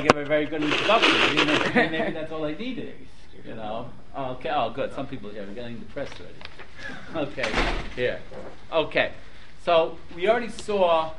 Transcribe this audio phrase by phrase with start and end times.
[0.00, 1.12] I give a very good introduction.
[1.74, 2.94] Maybe, maybe that's all I needed.
[3.44, 3.90] You know.
[4.16, 4.48] Oh, okay.
[4.48, 4.94] Oh, good.
[4.94, 6.36] Some people here are getting depressed already.
[7.30, 7.52] Okay.
[7.94, 8.18] Here.
[8.72, 9.12] Okay.
[9.62, 11.12] So we already saw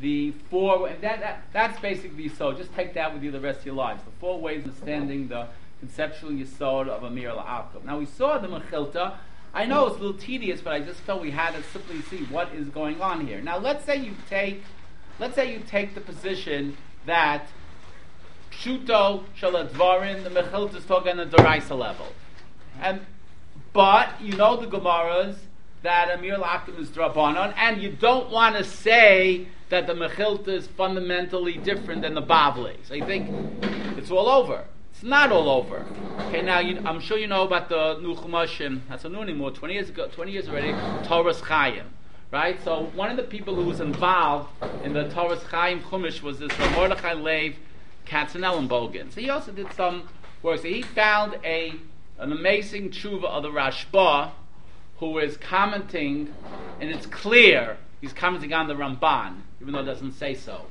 [0.00, 2.52] the four, and that, that that's basically so.
[2.52, 4.02] Just take that with you the rest of your lives.
[4.04, 5.48] The four ways of understanding the
[5.80, 9.14] conceptual yisod of Amir al Now we saw the Mechilta.
[9.54, 12.24] I know it's a little tedious, but I just felt we had to simply see
[12.24, 13.40] what is going on here.
[13.40, 14.62] Now let's say you take,
[15.18, 16.76] let's say you take the position
[17.06, 17.46] that
[18.60, 22.06] Shuto Shaladvarin, the Mechilta is talking at the Daraisa level.
[22.80, 23.00] And,
[23.72, 25.36] but you know the Gemaras
[25.82, 30.66] that Amir Lakum is Drabanon, and you don't want to say that the Mechilta is
[30.66, 32.76] fundamentally different than the Bavli.
[32.84, 33.30] So you think
[33.98, 34.64] it's all over.
[34.92, 35.84] It's not all over.
[36.28, 38.80] Okay, now you, I'm sure you know about the new Chumashim.
[38.88, 39.50] That's a new anymore.
[39.50, 40.72] Twenty years ago, twenty years already.
[41.06, 41.84] Toras Chaim,
[42.30, 42.62] right?
[42.62, 44.50] So one of the people who was involved
[44.84, 47.54] in the Toras Chaim Chumash was this Mordechai Leib
[48.06, 49.12] Katzenellenbogen.
[49.12, 50.08] So he also did some
[50.42, 50.60] work.
[50.60, 51.74] So he found a
[52.18, 54.30] an amazing tshuva of the Rashba,
[54.98, 56.32] who is commenting,
[56.80, 60.66] and it's clear he's commenting on the Ramban, even though it doesn't say so.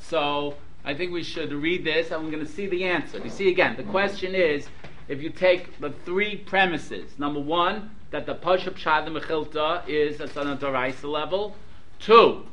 [0.00, 3.18] So I think we should read this, and we're going to see the answer.
[3.18, 4.68] You see again, the question is
[5.08, 7.18] if you take the three premises.
[7.18, 11.56] Number one, that the Pashup Shad Mechilta is at on a Daraisa level.
[11.98, 12.46] Two,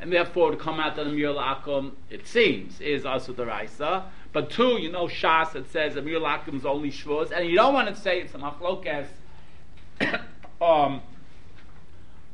[0.00, 4.04] and therefore to come out of the Amir Akum, it seems, is also the Daraisa.
[4.32, 7.74] But two, you know Shas, it says Amir Akum is only Shvuz, and you don't
[7.74, 9.06] want to say it's a Machlokes,
[10.60, 11.00] um,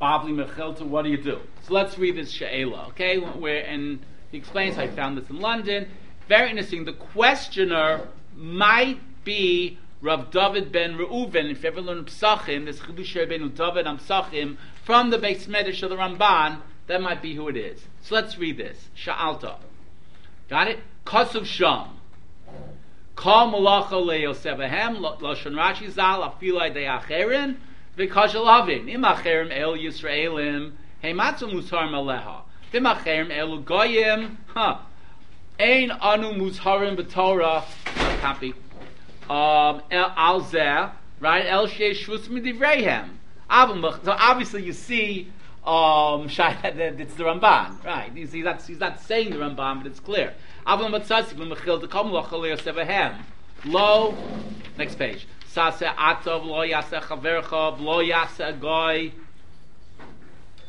[0.01, 1.39] Bavli Mechilta, what do you do?
[1.61, 3.17] So let's read this She'ela, okay?
[3.17, 3.99] Where, and
[4.31, 5.87] he explains, I found this in London.
[6.27, 6.83] Very interesting.
[6.83, 13.29] The questioner might be Rav David ben Reuven, if you ever learn Psachim, this Chidush
[13.29, 17.47] ben David and Psachim, from the Beis Medrash of the Ramban, that might be who
[17.47, 17.81] it is.
[18.01, 18.89] So let's read this.
[18.95, 19.57] Sha'alta.
[20.49, 20.79] Got it?
[21.05, 21.99] Kosuv Sham.
[23.15, 27.57] Kol malacha leyosevahem, Lashon Rashi zal, afilai de acherin,
[27.97, 28.89] v'kashalavin.
[28.89, 32.41] Im acherim el Yisraelim, heimatzu musar maleha.
[32.73, 34.85] V'macherim elu goyim, ha.
[35.59, 37.63] Ein anu muzharim b'torah,
[38.19, 38.53] copy.
[39.29, 41.45] Um, al zeh, right?
[41.45, 43.09] El sheish shvus midivreihem.
[44.03, 45.31] So obviously you see
[45.65, 48.11] um, it's the Ramban, right?
[48.13, 50.33] He's, he's, not, he's not saying the Ramban, but it's clear.
[53.65, 54.17] Lo,
[54.77, 55.27] next page.
[55.53, 59.11] Sase atov lo yase chavercha lo yase goy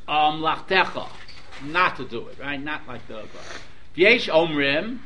[0.07, 1.09] um, lachtecha.
[1.65, 2.63] Not to do it, right?
[2.63, 3.25] Not like the
[3.97, 4.99] V'yesh omrim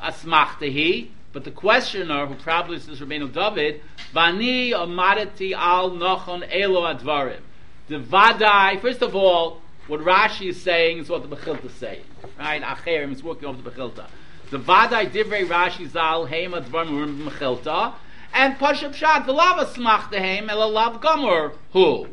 [0.00, 1.10] asmachtehi.
[1.32, 7.42] But the questioner, who probably is Rabbeinu David, vani amadati al nochon elo advarim.
[7.90, 12.04] The vadai, first of all, what Rashi is saying is what the Mechilta is saying.
[12.38, 12.62] Right?
[12.62, 14.06] Acherim is working over the Mechilta.
[14.50, 17.94] The vadai divrei Rashi zal heim advarim Mechilta.
[18.32, 22.06] And Pashup Shad, the lava smach dehem, el lav gomer, who?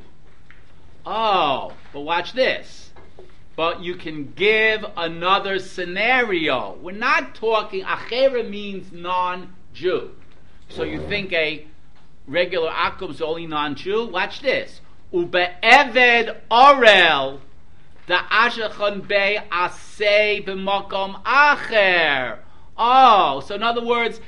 [1.05, 2.87] Oh, but watch this
[3.57, 6.77] but you can give another scenario.
[6.79, 10.11] We're not talking, achera means non-Jew.
[10.69, 11.66] So you think a
[12.27, 14.09] regular akum is only non-Jew?
[14.09, 14.79] Watch this.
[15.13, 17.40] Ube'eved orel,
[18.07, 22.40] the ashachon be asay b'makom acher.
[22.78, 24.19] Oh, so in other words,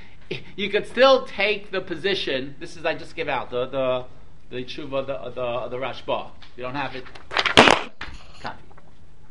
[0.55, 2.55] you could still take the position.
[2.59, 4.05] This is I just give out the the
[4.49, 6.31] the tshuva the the the Rashba.
[6.55, 7.05] You don't have it.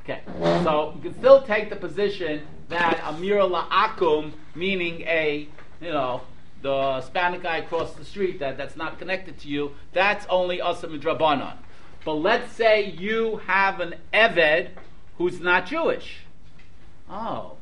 [0.09, 0.23] Okay,
[0.65, 5.47] so you can still take the position that a Amir La'akum, meaning a,
[5.83, 6.23] you know,
[6.63, 10.89] the Hispanic guy across the street that, that's not connected to you, that's only Asa
[10.89, 11.57] Midrabanan.
[12.05, 14.71] But let's say you have an Eved
[15.19, 16.21] who's not Jewish.
[17.11, 17.57] Oh,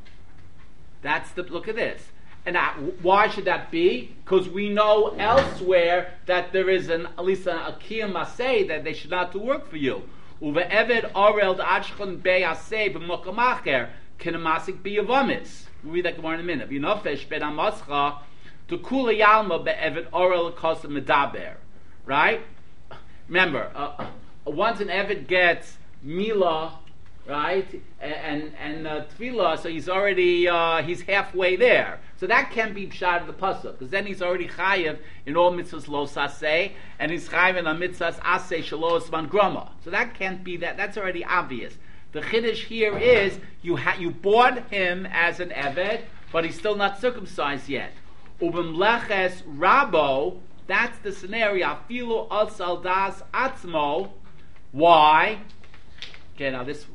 [1.01, 2.01] that's the, look at this.
[2.45, 2.57] And
[3.01, 4.15] why should that be?
[4.23, 8.93] Because we know elsewhere that there is an, at least an Akiyah Masay that they
[8.93, 10.03] should not do work for you.
[10.41, 15.63] Uve'eved orel d'achchon be'aseh b'mokom acher k'nemasik b'yavamis.
[15.83, 16.69] We'll read that Gemara in a minute.
[16.69, 17.41] V'nofesh ben
[18.67, 21.55] to kula yalma be'eved orel kosa medaber.
[22.05, 22.41] Right?
[23.27, 24.07] Remember, uh, uh,
[24.45, 26.79] once an evet gets Mila,
[27.27, 31.99] right, and and uh, Tefillah, so he's already uh, he's halfway there.
[32.15, 35.51] So that can be pshat of the pasuk, because then he's already chayiv in all
[35.51, 39.71] mitzvahs lo saseh, and he's chayiv in a mitzvahs aseh shalos man grama.
[39.83, 40.77] So that can't be that.
[40.77, 41.77] That's already obvious.
[42.13, 46.75] The chiddush here is you ha- you bought him as an evet, but he's still
[46.75, 47.91] not circumcised yet.
[48.41, 48.77] Ubim
[49.57, 50.39] rabo.
[50.67, 51.65] That's the scenario.
[51.65, 54.09] Afilu al saldas atzmo.
[54.71, 55.39] Why?
[56.35, 56.85] Okay, now this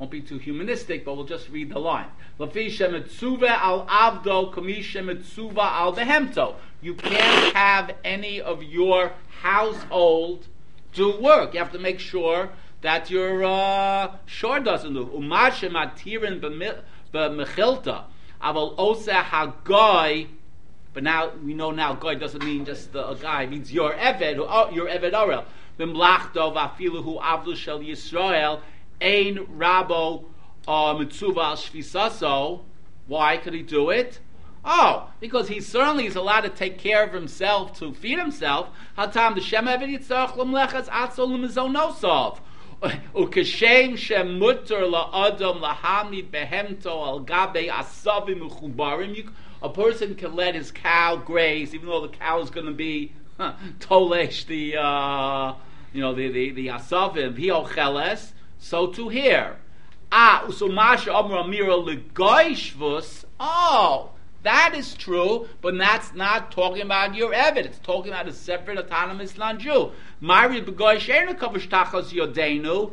[0.00, 2.06] Won't be too humanistic, but we'll just read the line.
[2.38, 6.54] Lafi shemetzuva al avdo kami shemetzuva al behemto.
[6.80, 9.12] You can't have any of your
[9.42, 10.46] household
[10.94, 11.52] do work.
[11.52, 12.48] You have to make sure
[12.80, 15.04] that your uh, shore doesn't do.
[15.04, 16.40] Umashe matirin
[17.12, 18.04] b'mechilta.
[18.42, 20.28] Aval osa hagoy.
[20.92, 23.44] But now we know now goy doesn't mean just a guy.
[23.44, 25.44] It means your eved, uh, your eved orel.
[25.78, 28.60] B'mlachto v'afilu hu avdu shel Yisrael
[29.00, 30.24] ein rabo
[30.66, 32.62] uh, mitzuva shvisaso.
[33.06, 34.20] Why could he do it?
[34.64, 38.68] Oh, because he certainly is allowed to take care of himself to feed himself.
[38.98, 42.38] Hatam the Shem Eved Yitzchak Lemlechas Atzol.
[43.14, 49.30] Ukeshem Shem Mutter LaAdam Lahamid Behemto Al Gabe Asavim Uchubarim.
[49.62, 53.12] A person can let his cow graze, even though the cow is going to be
[53.36, 55.54] huh, tolesh the uh,
[55.92, 58.32] you know the the, the asavim hiocheles.
[58.58, 59.56] So to here.
[60.12, 63.24] Ah, usumasha amra mira legoishvus.
[63.38, 64.10] Oh,
[64.42, 67.78] that is true, but that's not talking about your evidence.
[67.82, 69.92] Talking about a separate autonomous non-Jew.
[70.20, 72.92] Mari begoy yodenu.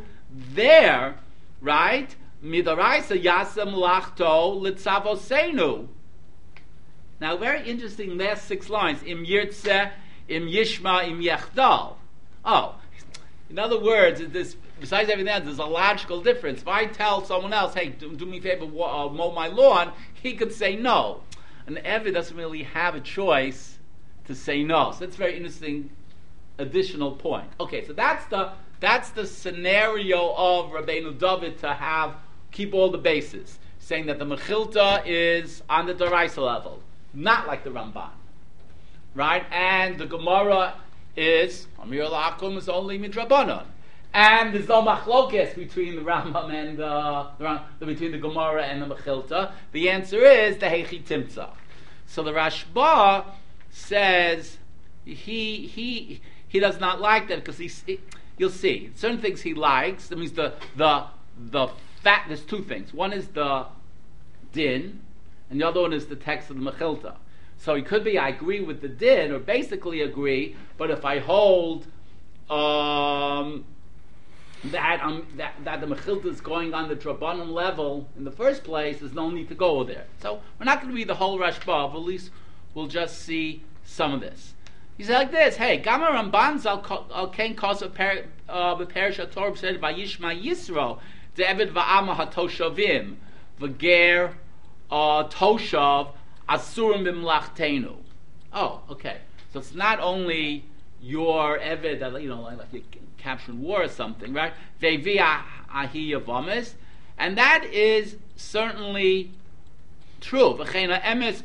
[0.53, 1.15] There,
[1.61, 2.15] right?
[2.43, 5.87] Midaraisa yasem lachto litzavosenu.
[7.19, 9.01] Now, very interesting last six lines.
[9.03, 9.91] Im yirtze,
[10.27, 11.95] im yishma, im yechdal.
[12.45, 12.75] Oh,
[13.49, 16.61] in other words, this, besides everything else, there's a logical difference.
[16.61, 19.93] If I tell someone else, hey, do, do me a favor, uh, mow my lawn,
[20.21, 21.21] he could say no
[21.67, 23.77] an Eved doesn't really have a choice
[24.25, 24.91] to say no.
[24.93, 25.89] So that's a very interesting
[26.57, 27.49] additional point.
[27.59, 32.15] Okay, so that's the that's the scenario of Rabbeinu David to have
[32.51, 36.81] keep all the bases, saying that the Mechilta is on the Daraisa level,
[37.13, 38.09] not like the Ramban,
[39.15, 39.43] right?
[39.51, 40.75] And the Gemara
[41.15, 43.65] is Amir Lakum is only midrabanon.
[44.13, 48.95] And there's no machlokes between the Rambam and uh, the, between the Gemara and the
[48.95, 49.51] Mechilta.
[49.73, 51.49] The answer is the Hechi Timtzah.
[52.07, 53.25] So the Rashba
[53.69, 54.57] says
[55.03, 57.57] he he he does not like that because.
[57.57, 57.99] He,
[58.37, 60.07] you'll see certain things he likes.
[60.07, 61.05] That means the the
[61.37, 61.67] the
[62.01, 62.25] fat.
[62.27, 62.93] There's two things.
[62.93, 63.65] One is the
[64.53, 65.01] din,
[65.49, 67.15] and the other one is the text of the Mechilta.
[67.57, 71.19] So it could be I agree with the din, or basically agree, but if I
[71.19, 71.87] hold
[72.49, 73.65] um,
[74.65, 78.63] that, um, that, that the Mechilta is going on the Drabanim level in the first
[78.63, 80.05] place, there's no need to go there.
[80.21, 82.31] So we're not going to read the whole Rashba, but at least
[82.73, 84.53] we'll just see some of this.
[84.97, 90.43] He said like this, hey, Gama Ramban al Ken Kos of Perish HaTorah said, Vayishma
[90.43, 90.99] Yisro,
[91.35, 93.15] David Va'ama HaToshavim,
[93.59, 94.33] V'ger
[94.91, 96.11] uh, Toshav,
[96.49, 97.97] Asurim Bimlachtenu.
[98.53, 99.17] Oh, okay.
[99.51, 100.65] So it's not only
[101.01, 104.53] your Eved, that, you know, like, like capturing war or something, right?
[107.19, 109.31] And that is certainly
[110.21, 110.53] true.
[110.55, 111.41] emes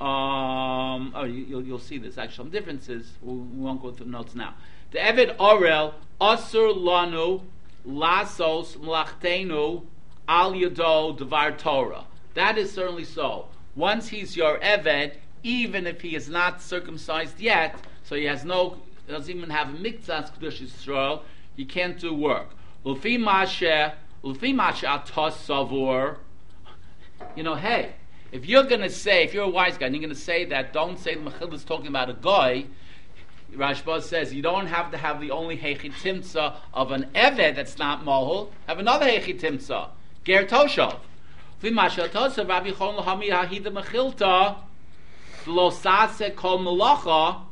[0.00, 2.18] Um, oh, you, will you'll see this.
[2.18, 3.12] Actually, some differences.
[3.22, 4.54] We, we won't go through the notes now.
[4.90, 7.42] The Eved Orel Asur Lanu
[7.86, 9.84] Lasos Mlachtenu
[10.32, 12.06] Al Yado Devar Torah.
[12.32, 13.48] That is certainly so.
[13.76, 18.78] Once he's your Eved, even if he is not circumcised yet, so he has no
[19.06, 21.20] doesn't even have a mikzas kedush Yisrael,
[21.54, 22.48] you can't do work.
[22.82, 23.92] Lufi mashe,
[24.24, 26.16] lufi mashe atos savur.
[27.36, 27.92] You know, hey,
[28.30, 30.46] if you're going to say, if you're a wise guy, and you're going to say
[30.46, 32.64] that, don't say the Mechil is talking about a guy.
[33.54, 38.02] Rashba says you don't have to have the only hechitimtza of an eved that's not
[38.02, 38.48] mohul.
[38.66, 39.90] Have another hechitimtza,
[40.24, 40.98] ger toshov.
[41.62, 44.56] V'mashal toshav Rabbi Chon lahami hahida mechilta
[45.46, 47.42] lo sase kol melacha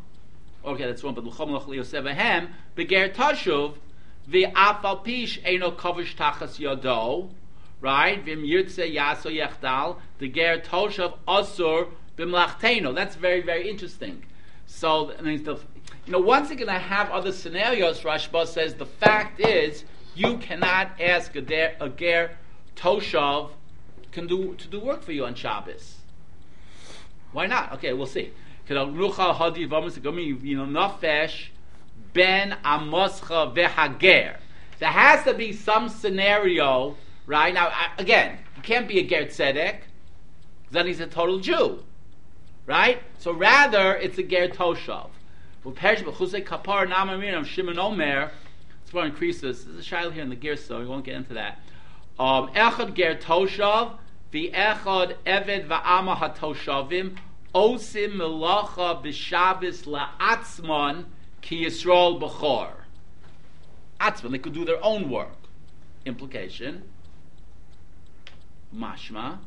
[0.64, 1.14] Okay, that's wrong.
[1.14, 3.76] But l'chom l'ch liyosevahem beger tashuv
[4.28, 7.30] v'afal pish eno kovish tachas yodo.
[7.80, 8.22] Right?
[8.22, 12.94] Vim yirtze yaso yechdal the ger toshav asur b'mlachteno.
[12.94, 14.24] That's very very interesting.
[14.66, 15.54] So I mean, the,
[16.04, 18.00] you know, once again, I have other scenarios.
[18.02, 19.84] Rashba says the fact is
[20.14, 22.36] you cannot ask a, der, a ger
[22.80, 23.50] toshav
[24.12, 25.96] can do to do work for you on Shabbos.
[27.32, 27.72] Why not?
[27.74, 28.32] Okay, we'll see
[28.70, 28.76] you
[32.12, 32.56] ben.
[34.78, 36.96] There has to be some scenario,
[37.26, 37.52] right?
[37.52, 39.80] Now, again, he can't be a ger tzedek,
[40.70, 41.82] then he's a total Jew,
[42.66, 43.02] right?
[43.18, 45.10] So rather, it's a ger toshav.
[45.64, 48.30] kapar shimon.
[48.82, 49.64] It's more increases.
[49.64, 51.58] There's a shail here in the gear, so we won't get into that.
[52.20, 53.96] Um, echad ger toshav,
[54.30, 57.16] the echad eved va'ama hatoshavim
[57.54, 61.06] osim melacha b'shabbos la'atzman
[61.40, 62.72] ki Yisrael b'chor.
[63.98, 65.32] Atzman, they could do their own work.
[66.04, 66.82] Implication.
[68.76, 69.38] Mashma.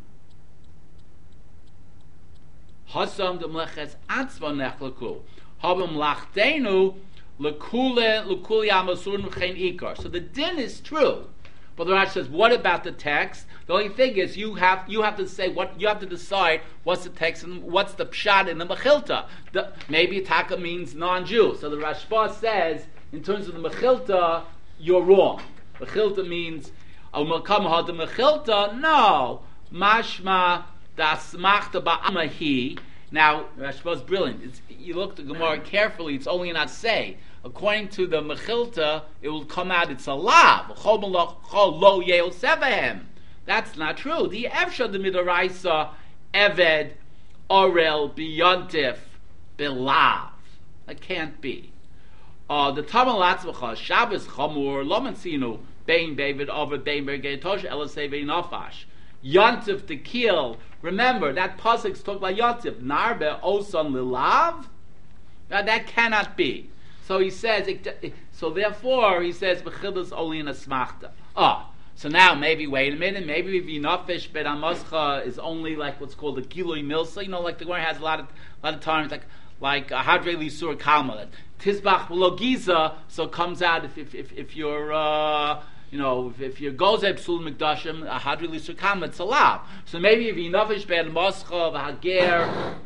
[2.89, 5.21] Hasam de mleches atzva nechlaku.
[5.63, 6.95] Habam lachtenu
[7.39, 9.95] lekule lekuli amasurn v'chein ikar.
[10.01, 11.27] So the din is true.
[11.75, 13.45] But the Rashi says, what about the text?
[13.65, 16.61] The only thing is you have you have to say what you have to decide
[16.83, 19.25] what's the text and what's the pshat in the mechilta.
[19.53, 21.57] The, maybe taka means non-Jew.
[21.59, 24.43] So the Rashba says in terms of the mechilta,
[24.79, 25.41] you're wrong.
[25.79, 26.71] Mechilta means
[27.13, 28.79] oh, al makam had the mechilta.
[28.79, 30.65] No, mashma
[30.95, 32.77] das machta ba'amahi.
[33.11, 34.43] Now Rashba is brilliant.
[34.43, 36.15] It's, you look at the Gemara carefully.
[36.15, 40.67] It's only not say according to the Mechilta, it will come out it's a lav.
[43.45, 44.27] That's not true.
[44.27, 45.89] The Efsha the Midaraisa
[46.33, 46.91] Eved
[47.49, 48.97] Orel Biyontif
[49.57, 50.29] Bilav.
[50.85, 51.71] That can't be.
[52.49, 58.85] Uh, the Tamal Latzvacha Shabbos Chamur Lomansinu Bein David over Bein Bergetosh Elaseve Nafash.
[59.23, 60.57] Yontif to kill.
[60.81, 62.81] Remember that pasuk's talk about Yontif.
[62.81, 64.65] Narbe Osan Lilav.
[65.49, 66.69] That, that cannot be.
[67.05, 67.67] So he says,
[68.31, 72.95] so therefore he says, "Bechilus only in a smachta." Ah, so now maybe wait a
[72.95, 77.23] minute, maybe if v'inafish bet amascha is only like what's called a gilui milsa.
[77.23, 79.23] You know, like the Gemara has a lot of a lot of times like
[79.59, 81.27] like a hadre lisur kalma.
[81.59, 84.93] Tizbach logiza, so comes out if if if, if you're.
[84.93, 89.61] Uh, you know, if, if your goes psul mikdashim, a hadri lisur kalma, it's allowed.
[89.85, 92.77] So maybe if you v'inafish bet amascha v'hager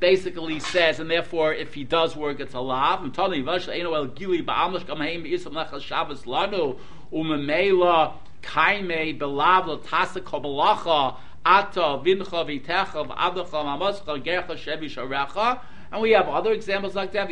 [0.00, 3.02] basically says, and therefore, if he does work, it's a lav.
[3.02, 3.12] And
[16.02, 17.30] we have other examples like that.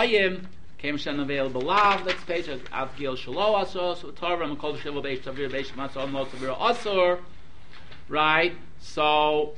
[0.00, 0.40] Okay.
[0.78, 2.06] Came shen available lav.
[2.06, 3.96] Next page, Av Gil Shalo Asor.
[3.96, 7.18] So Torah, Makol Shiva Beish Tavir Beish Mot Tavir Asor
[8.08, 8.54] right?
[8.78, 9.54] So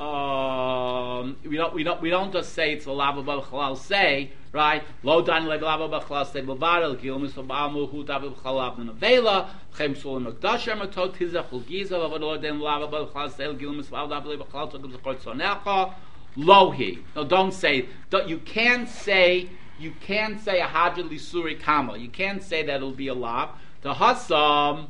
[0.00, 4.82] um, we don't we don't we don't just say it's a lava b'chalal say right?
[5.02, 9.50] Lo dan le lava b'chalal say b'varel kil miso ba'amu hu tav b'chalal ben avela
[9.76, 13.90] chem sul mekdash em tot tizach ul giza lo dan lava b'chalal say kil miso
[13.90, 15.94] ba'amu b'chalal tot b'chol tzonecha
[16.36, 21.60] lo he no don't say don't, you can't say you can't say a hadjid lisuri
[21.60, 21.96] kama.
[21.96, 23.50] You can't say that it'll be a lav
[23.82, 24.88] the hasam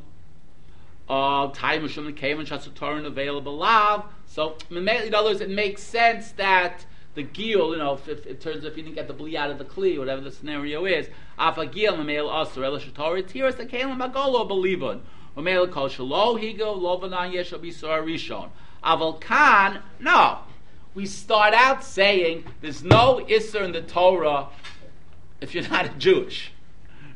[1.07, 4.05] of time Mishum Kevin Shatzatorin available lav.
[4.25, 8.41] So in other words, it makes sense that the gil, you know, if, if it
[8.41, 11.07] turns if you didn't get the bli out of the kli, whatever the scenario is,
[11.37, 15.01] afa gil memel asur el shatori tiras the kalim magolo belivon.
[15.37, 18.49] Memel kol shalo higo lovanan yeshal bisor rishon.
[18.83, 20.39] Aval kan, no.
[20.93, 24.47] We start out saying there's no isser in the Torah
[25.41, 26.51] if you're not a Jewish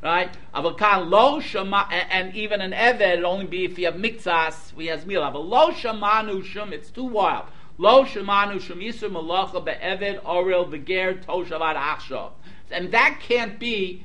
[0.01, 0.35] right?
[0.53, 5.05] Avakan lo shama, and even an eved, only be if you have mikzas, we has
[5.05, 5.31] mila.
[5.31, 7.45] But lo shamanu shum, it's too wild.
[7.77, 12.31] Lo shamanu shum yisur malacha be'eved oril v'ger toshavad achshav.
[12.71, 14.03] And that can't be,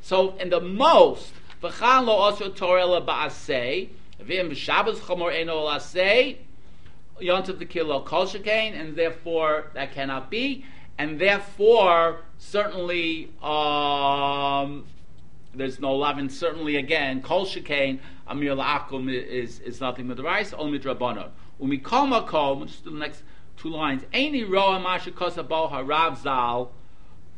[0.00, 1.32] so in the most,
[1.62, 3.88] v'chan lo osro torela ba'asei,
[4.22, 6.38] v'im v'shabbos chamor eno l'asei,
[7.20, 10.64] yontav the kol shekain, and therefore that cannot be,
[10.96, 14.84] and therefore certainly um,
[15.54, 20.22] there's no love, and certainly again, kol shekain amir la'akum is is nothing but the
[20.22, 21.30] rice, only midrabanon.
[21.60, 23.22] Umikol makom, just the next
[23.56, 24.02] two lines.
[24.12, 26.72] Any roa masha kosabo harav zal.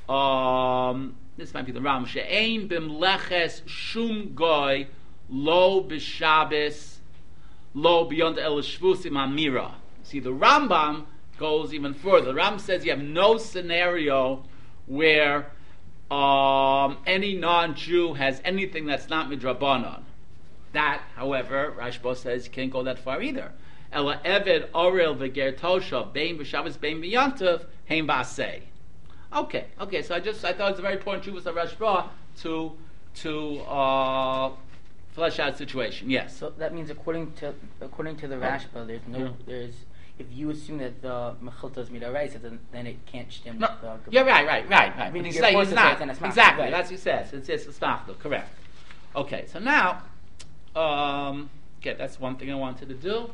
[0.09, 2.05] Um, this might be the Ram.
[2.05, 4.89] She'ein bim leches shum goy
[5.29, 6.97] lo b'shabes
[7.75, 9.75] lo beyond el shvusim amira.
[10.03, 11.07] See, the Rambam
[11.39, 12.27] goes even further.
[12.27, 14.45] The Ram says you have no scenario
[14.87, 15.53] where
[16.11, 20.03] um, any non-Jew has anything that's not midrabanan.
[20.73, 23.53] That, however, Rashba says you can't go that far either.
[23.93, 28.63] Ela eved orel v'ger tosha bein b'shabbos bein b'yantav heim b'asei.
[29.35, 30.03] Okay, okay.
[30.03, 32.09] So I just I thought it was a very important truth of Rashba
[32.43, 32.73] to
[33.17, 34.53] to uh,
[35.13, 36.11] flesh out the situation.
[36.11, 36.37] Yes.
[36.37, 39.31] So that means according to according to the Rashba, there's no yeah.
[39.47, 39.75] there's
[40.21, 43.69] if you assume that the mechilta is midaraisa, then then it can't stem no.
[43.83, 44.13] with the.
[44.13, 45.13] Yeah, right, right, right, right.
[45.13, 46.65] Meaning it's not exactly.
[46.65, 46.71] Right.
[46.71, 47.33] That's what he says.
[47.33, 48.55] It's it's a correct.
[49.17, 50.03] Okay, so now,
[50.77, 51.51] um,
[51.81, 53.31] okay, that's one thing I wanted to do.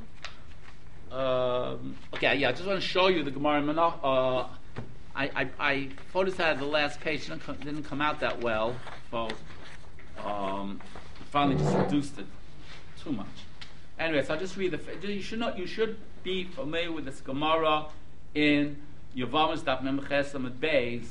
[1.15, 3.99] Um, okay, yeah, I just want to show you the Gemara Menach.
[4.03, 4.49] Uh,
[5.15, 7.27] I, I, I the last page.
[7.27, 8.77] Didn't come, didn't come out that well.
[9.11, 9.29] So,
[10.25, 10.81] um,
[11.31, 12.27] finally just reduced it
[13.03, 13.27] too much.
[13.99, 15.09] Anyway, so I'll just read the.
[15.09, 15.59] You should not.
[15.59, 17.87] You should be familiar with this Gemara
[18.35, 18.77] in
[19.17, 21.07] Yavamas Daf Memches Beis.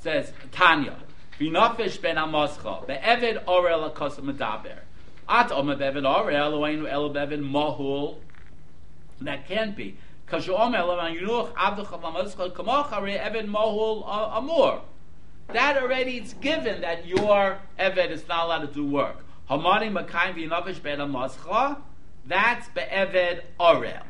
[0.00, 0.96] says Tanya,
[1.38, 4.78] V'nafesh ben Amoscha, be'eved orel akos medaber.
[5.28, 8.16] At omer be'eved orel, oeinu el be'eved mahul.
[9.20, 9.98] That can't be.
[10.32, 14.02] You omer levan yunuch avducha v'amoscha kamocha eved mahul
[14.38, 14.80] amur.
[15.48, 19.25] That already it's given that your eved is not allowed to do work.
[19.50, 21.78] Hamani makayim v'nafesh ben Amoscha,
[22.26, 24.02] that's be'eved orel.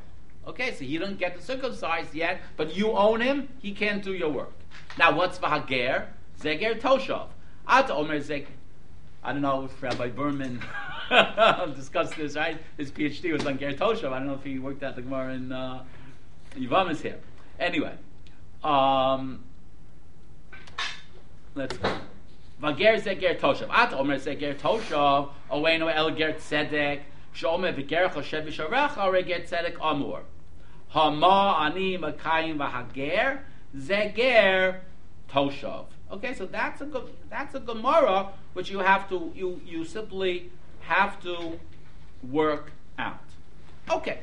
[0.46, 4.30] Okay, so he doesn't get circumcised yet, but you own him, he can't do your
[4.30, 4.52] work.
[4.98, 6.06] Now, what's v'hager?
[6.40, 7.28] Zeger Toshav.
[7.68, 8.46] At Omer Zeg.
[9.22, 10.62] I don't know if Rabbi Berman
[11.74, 12.58] discussed this, right?
[12.76, 14.12] His PhD was on Ger Toshav.
[14.12, 15.82] I don't know if he worked at the Gemara in uh,
[16.54, 17.18] Yivam is here.
[17.58, 17.94] Anyway,
[18.62, 19.42] um,
[21.56, 21.96] let's go.
[22.60, 23.70] Vager Zeger Toshav.
[23.70, 25.30] At Omer Zeger Toshav.
[25.50, 27.02] Oweno El Ger Tzedek.
[27.34, 29.04] Shomer Viger Choshev Visharecha.
[29.04, 30.22] Ore Ger Tzedek Amur.
[30.88, 33.40] Hama Ani Makayim Vahager.
[33.76, 34.80] Zeger
[35.30, 35.86] Toshav.
[36.10, 41.20] Okay, so that's a that's a Gemara which you have to you you simply have
[41.22, 41.58] to
[42.30, 43.20] work out.
[43.90, 44.20] Okay,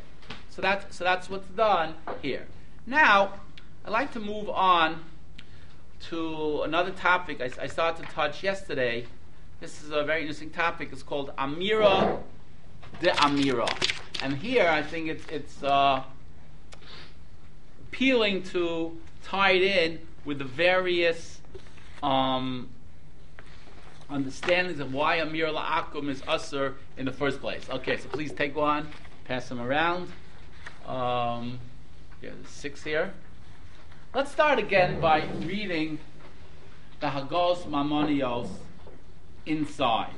[0.50, 2.48] so that's so that's what's done here.
[2.88, 3.34] Now
[3.86, 5.04] I'd like to move on
[6.10, 9.06] to another topic I, I started to touch yesterday.
[9.60, 10.90] This is a very interesting topic.
[10.92, 12.22] It's called Amira
[13.02, 13.70] de Amira,
[14.22, 16.04] and here I think it's it's uh,
[17.88, 21.40] appealing to tie it in with the various
[22.02, 22.70] um,
[24.10, 27.66] understandings of why Amir La'akum is usher in the first place.
[27.70, 28.90] Okay, so please take one,
[29.26, 30.12] pass them around.
[30.86, 31.60] Um,
[32.22, 33.14] yeah, six here.
[34.15, 35.98] Let's start again by reading
[37.00, 38.48] the Hagos Mamonios
[39.48, 40.13] inside.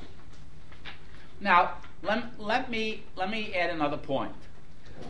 [1.40, 4.34] Now, let, let, me, let me add another point.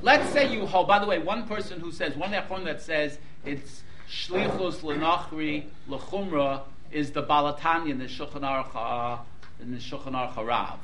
[0.03, 3.81] Let's say you hold, by the way, one person who says, one that says it's
[4.07, 6.61] Shlichus lenachri lechumra
[6.91, 9.17] is the Balatanya in the Shulchan Aruch uh,
[9.59, 10.77] in the Shulchan Aruch Harav.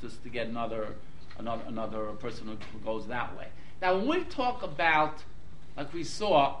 [0.00, 0.94] Just, to get another
[1.38, 3.48] another another person who goes that way.
[3.82, 5.22] Now, when we talk about,
[5.76, 6.56] like we saw,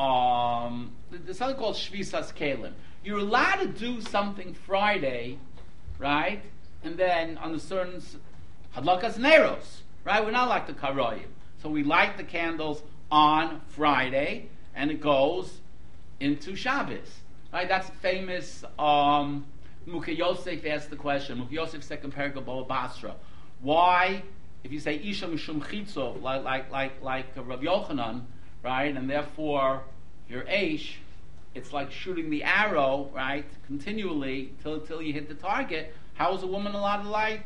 [0.00, 2.72] um, there's something called Shvisas Kalim.
[3.04, 5.38] You're allowed to do something Friday,
[5.98, 6.42] right?
[6.82, 8.02] And then on the certain
[8.74, 10.24] Hadlakas Neros, right?
[10.24, 11.26] We're not like the Karoyim.
[11.62, 15.60] So we light the candles on Friday, and it goes
[16.18, 17.20] into Shabbos.
[17.52, 17.68] Right?
[17.68, 18.64] That's famous.
[18.78, 19.44] Um,
[19.86, 21.38] Mukha Yosef asked the question.
[21.38, 23.16] Mukha Yosef second paragraph Basra.
[23.60, 24.22] Why,
[24.64, 28.22] if you say Isha Mishum Chitzo, like like like like Rav Yochanan,
[28.62, 29.82] right, and therefore
[30.30, 30.94] your Aish,
[31.54, 35.94] it's like shooting the arrow, right, continually till till you hit the target.
[36.14, 37.42] How is a woman allowed to light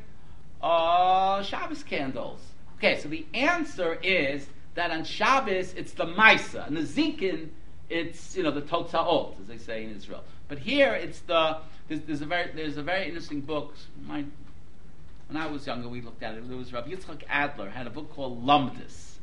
[0.62, 2.40] uh, Shabbos candles?
[2.76, 7.48] Okay, so the answer is that on Shabbos it's the Maisa, and the Zikin
[7.88, 10.24] it's you know the Totzaot, as they say in Israel.
[10.48, 13.74] But here it's the there's, there's a very there's a very interesting book.
[14.06, 14.24] My,
[15.28, 16.46] when I was younger, we looked at it.
[16.46, 19.13] There was Rabbi Yitzchak Adler had a book called Lomdus,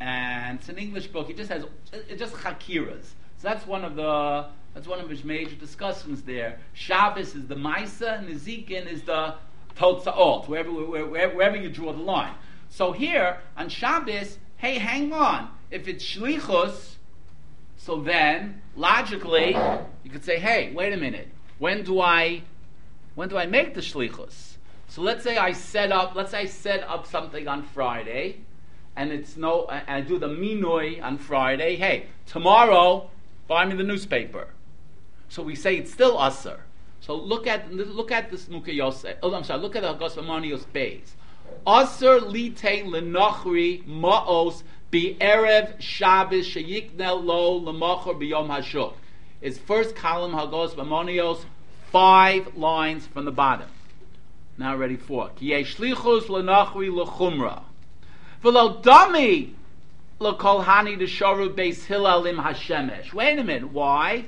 [0.00, 1.30] and it's an English book.
[1.30, 3.04] It just has it just hakiras.
[3.38, 6.58] So that's one of the that's one of his major discussions there.
[6.74, 9.34] Shabbos is the Maisa, and the Zikin is the
[9.76, 12.34] Totzaot, wherever, wherever, wherever you draw the line.
[12.68, 15.50] So here on Shabbos, hey, hang on.
[15.70, 16.96] If it's shlichus,
[17.76, 19.56] so then logically
[20.04, 21.28] you could say, hey, wait a minute.
[21.58, 22.42] When do I
[23.14, 24.56] when do I make the shlichus?
[24.88, 28.40] So let's say I set up let's say I set up something on Friday
[28.96, 31.76] and it's no and I do the minoi on Friday.
[31.76, 33.10] Hey, tomorrow
[33.46, 34.48] buy me the newspaper.
[35.28, 36.60] So we say it's still usser.
[37.00, 39.18] So look at look at this Yosef.
[39.22, 39.60] Oh, I'm sorry.
[39.60, 41.10] Look at the Hagos Amanios Beis.
[41.66, 48.94] Aser lite lenachri maos be erev Shabbos sheyiknel lo lemachor biyom hashuk.
[49.40, 51.44] Is first column Hagos Mamonios,
[51.92, 53.68] five lines from the bottom.
[54.56, 57.62] Now ready for Ki shlichus lenachri lechumra.
[58.42, 59.54] V'lo dami
[60.20, 63.12] lekol hani desharu beis hillel im hashemesh.
[63.12, 63.72] Wait a minute.
[63.72, 64.26] Why?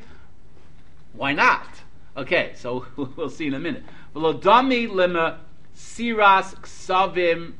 [1.12, 1.68] Why not?
[2.16, 3.84] Okay, so we'll see in a minute.
[4.14, 5.38] V'lo dami lema
[5.76, 7.54] siras ksavim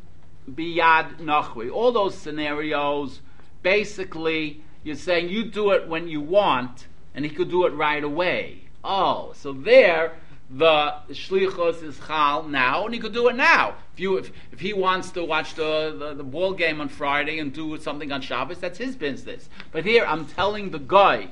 [0.50, 1.70] biyad nachri.
[1.70, 3.20] All those scenarios,
[3.62, 8.02] basically, you're saying you do it when you want, and he could do it right
[8.02, 8.62] away.
[8.82, 10.14] Oh, so there,
[10.50, 13.74] the shlichus is chal now, and he could do it now.
[13.92, 17.38] If you, if, if he wants to watch the, the, the ball game on Friday
[17.38, 19.48] and do something on Shabbos, that's his business.
[19.72, 21.28] But here, I'm telling the guy,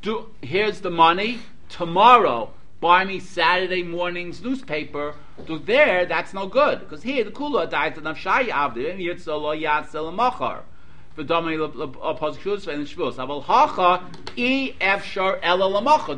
[0.00, 1.40] do, here's the money.
[1.68, 5.14] Tomorrow, buy me Saturday morning's newspaper.
[5.46, 10.14] So there, that's no good because here the kula died to nafshay avdim yitzalo yatzal
[10.14, 10.62] machar.
[11.16, 11.24] The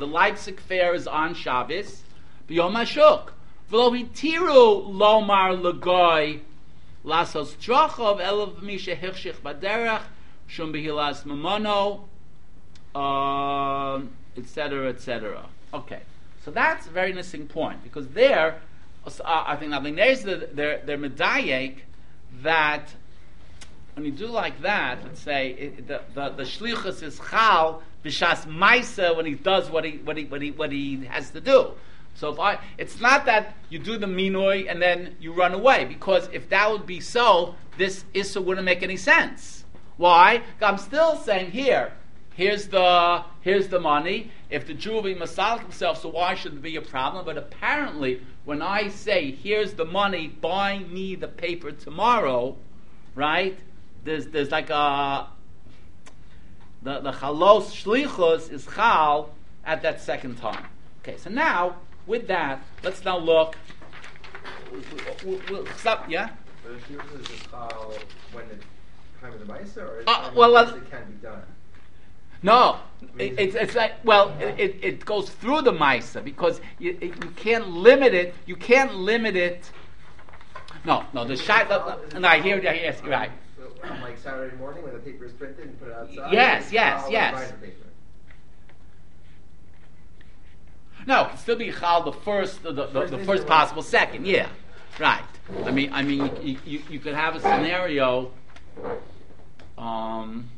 [0.07, 2.03] Leipzig fair is on Shabbos.
[2.51, 3.31] B'yom hashuk.
[3.71, 6.41] V'lo hitiru lomar l'goy
[7.05, 10.03] lasos trachov elav misha hirshich baderach
[10.49, 12.01] shum behilas mamono
[14.37, 15.47] etc., uh, etc.
[15.73, 16.01] Okay,
[16.45, 18.61] so that's a very interesting point because there,
[19.07, 21.77] uh, I think, I think there's the, their, their medayek
[22.43, 22.89] that
[23.95, 28.45] when you do like that, let's say it, the, the, the shlichus is chal b'shas
[28.47, 31.71] maisa when he does what he, what he, what he, what he has to do.
[32.15, 35.85] So if I, it's not that you do the minoi and then you run away,
[35.85, 39.65] because if that would be so, this issa wouldn't make any sense.
[39.97, 40.43] Why?
[40.61, 41.93] I'm still saying here,
[42.35, 44.31] here's the here's the money.
[44.49, 47.25] If the Jew will be masalik himself, so why should it be a problem?
[47.25, 52.57] But apparently, when I say here's the money, buy me the paper tomorrow,
[53.15, 53.59] right?
[54.05, 55.29] There's there's like a
[56.83, 59.31] the the chalos shlichus is chal
[59.65, 60.65] at that second time.
[61.03, 61.77] Okay, so now
[62.11, 63.57] with that, let's now look.
[65.25, 66.31] We'll, we'll, stop, yeah.
[66.63, 67.95] But if is chal
[68.33, 68.57] when the
[69.21, 71.43] time of the or uh, well, uh, it can be done.
[72.43, 72.81] No,
[73.19, 77.69] it, it's, it's like well, it, it goes through the Misa because you, you can't
[77.69, 78.35] limit it.
[78.47, 79.71] You can't limit it.
[80.85, 81.69] No, no, the shot.
[82.19, 82.57] No, I hear.
[82.57, 82.63] you.
[82.63, 83.31] Yes, right.
[83.57, 86.33] So, um, like Saturday morning when the paper is printed and put it outside.
[86.33, 87.53] Yes, yes, yes.
[91.07, 94.27] No, it can still be chal the first, the, the, the, the first possible second.
[94.27, 94.49] Yeah,
[94.99, 95.23] right.
[95.65, 98.31] I mean, I mean, you, you, you could have a scenario.
[99.77, 100.49] Um,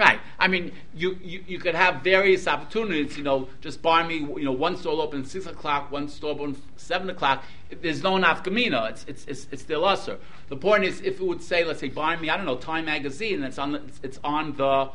[0.00, 0.18] Right.
[0.38, 4.44] I mean, you, you, you could have various opportunities, you know, just buy me, you
[4.44, 7.44] know, one store open 6 o'clock, one store open 7 o'clock.
[7.82, 10.18] There's no nafkamina, it's, it's, it's, it's still usher.
[10.48, 12.86] The point is, if it would say, let's say, buy me, I don't know, Time
[12.86, 14.88] Magazine, and it's on the, it's, it's on the,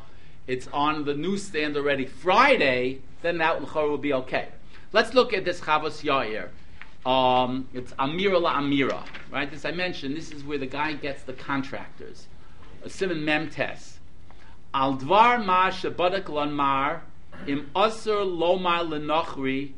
[0.48, 4.50] it's on the newsstand already Friday, then that will be okay.
[4.94, 6.50] Let's look at this Chavos Yair.
[7.10, 9.52] Um, it's Amira la Amira, right?
[9.52, 12.28] As I mentioned, this is where the guy gets the contractors.
[12.84, 14.00] A Simon Mem test.
[14.74, 17.04] Al dvar ma shebadak lan mar
[17.48, 19.74] im osir lomar lenochri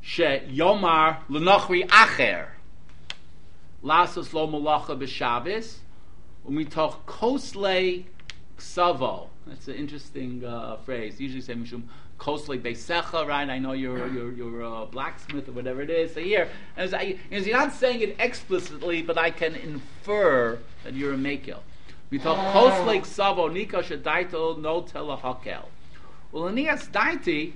[0.00, 2.48] she yomar lenochri acher
[3.82, 5.76] lasos lo malacha b'shabes
[6.46, 8.04] umitoch kosle
[8.58, 9.28] ksavo.
[9.48, 11.20] That's an interesting uh, phrase.
[11.20, 11.84] Usually say mishum
[12.18, 13.48] kosle beisecha, right?
[13.48, 16.14] I know you're you're, you're a blacksmith or whatever it is.
[16.14, 21.14] So here, as I, you're not saying it explicitly, but I can infer that you're
[21.14, 21.60] a makel.
[22.10, 25.64] We talk kosleik savo nika shedaito no telahakel.
[26.32, 27.52] Well, anias daiti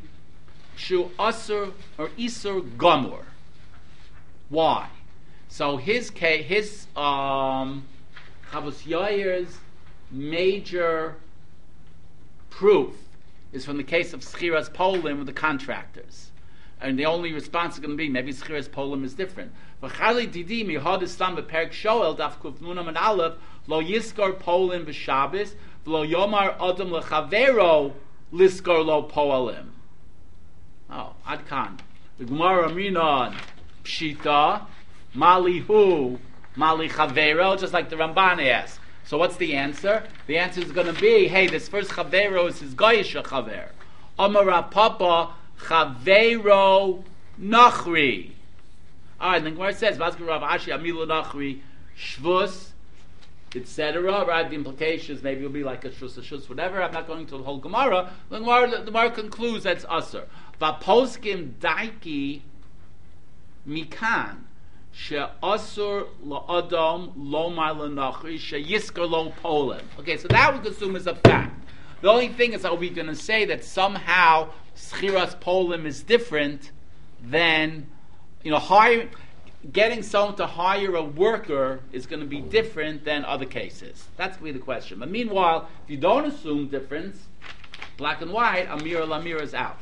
[0.77, 3.25] shu asur or isur gomor.
[4.49, 4.89] Why?
[5.49, 7.85] So his his um,
[8.51, 9.59] Chavos Yair's
[10.11, 11.17] major
[12.53, 12.95] proof
[13.53, 16.31] is from the case of Schiras Polim with the contractors.
[16.81, 19.53] And the only response is going to be maybe Schiras Polim is different.
[19.81, 20.79] Didi lo.
[30.91, 31.79] Oh, adkan.
[32.19, 33.35] The Gemara Minon
[33.85, 34.67] pshita
[35.17, 36.19] malihu
[36.57, 38.79] mali chavero, just like the Ramban asks.
[39.05, 40.05] So what's the answer?
[40.27, 43.69] The answer is going to be, hey, this first chavero is goyish chaver.
[44.19, 47.03] Amar Papa chavero
[47.41, 48.31] nachri.
[49.21, 51.61] All right, the Gemara says, Vazgar Rav Ashi Amilu Nachri
[51.97, 52.73] Shvus
[53.55, 54.25] etc.
[54.25, 54.49] Right?
[54.49, 56.83] The implications maybe it'll be like a shus, a shus, whatever.
[56.83, 58.11] I'm not going to the whole Gemara.
[58.31, 60.27] The Gemara, the Gemara concludes that's usher.
[60.61, 62.41] Vaposkim daiki
[63.69, 64.39] mikan
[69.05, 69.79] lo lo.
[69.99, 71.59] Okay, so that we assume is a fact.
[72.03, 76.73] The only thing is, are we going to say that somehow schiras polim is different
[77.23, 77.87] than,
[78.43, 79.09] you know, hiring?
[79.71, 84.09] getting someone to hire a worker is going to be different than other cases.
[84.17, 84.99] That's be the question.
[84.99, 87.29] But meanwhile, if you don't assume difference,
[87.97, 89.79] black and white, Amir Lamir is out.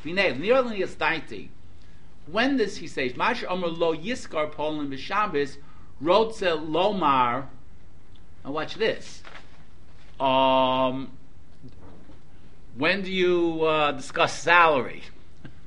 [2.27, 5.57] When does he say, Mash Omer lo yiskar polin b'shabes,
[6.01, 7.47] rotze lomar,
[8.43, 9.23] and watch this.
[10.19, 11.11] Um,
[12.75, 15.03] when do you uh, discuss salary?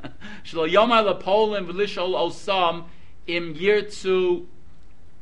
[0.44, 2.84] Shlo yomar le polin v'lishol osam,
[3.26, 4.46] im yirtzu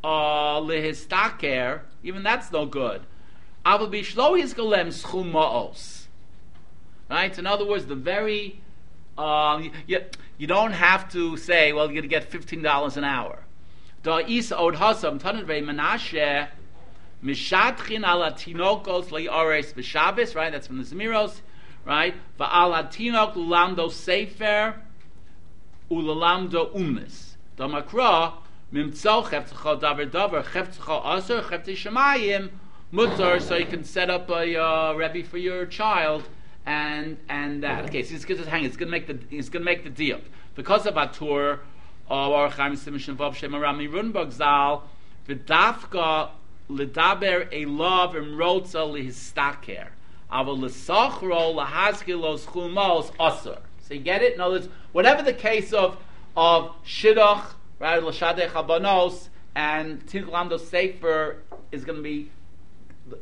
[0.04, 3.02] uh, lehistaker, even that's no good.
[3.64, 6.06] Aval bishlo golem schum ma'os.
[7.08, 7.36] Right?
[7.38, 8.60] In other words, the very
[9.18, 9.70] um,
[10.42, 13.44] you don't have to say, well, you're going to get fifteen dollars an hour.
[19.12, 20.50] Le'ores right?
[20.50, 21.42] That's from the Zemiros,
[21.84, 22.16] right?
[23.92, 24.74] Sefer
[28.74, 30.10] mimtzo cheftzcho davar
[32.92, 36.28] mutzar, so you can set up a uh, rebbe for your child
[36.66, 37.84] and and that.
[37.86, 38.62] Okay, so he's going to hang.
[38.62, 40.20] He's going to make the he's going to make the deal
[40.54, 41.60] because of Atur.
[42.08, 44.82] Or Chaim Simon Vav Shem Rami Runberg Zal
[45.26, 46.30] v'dafka
[46.68, 49.88] ledaber elav imrotza lihistaker
[50.30, 53.60] aval lesachro lahazkilos chumos aser.
[53.80, 54.34] So you get it?
[54.34, 55.96] In other words, whatever the case of
[56.36, 57.44] of shidduch,
[57.78, 61.38] right, l'shadei chabanos, and tinkulamdo sefer
[61.70, 62.30] is going to be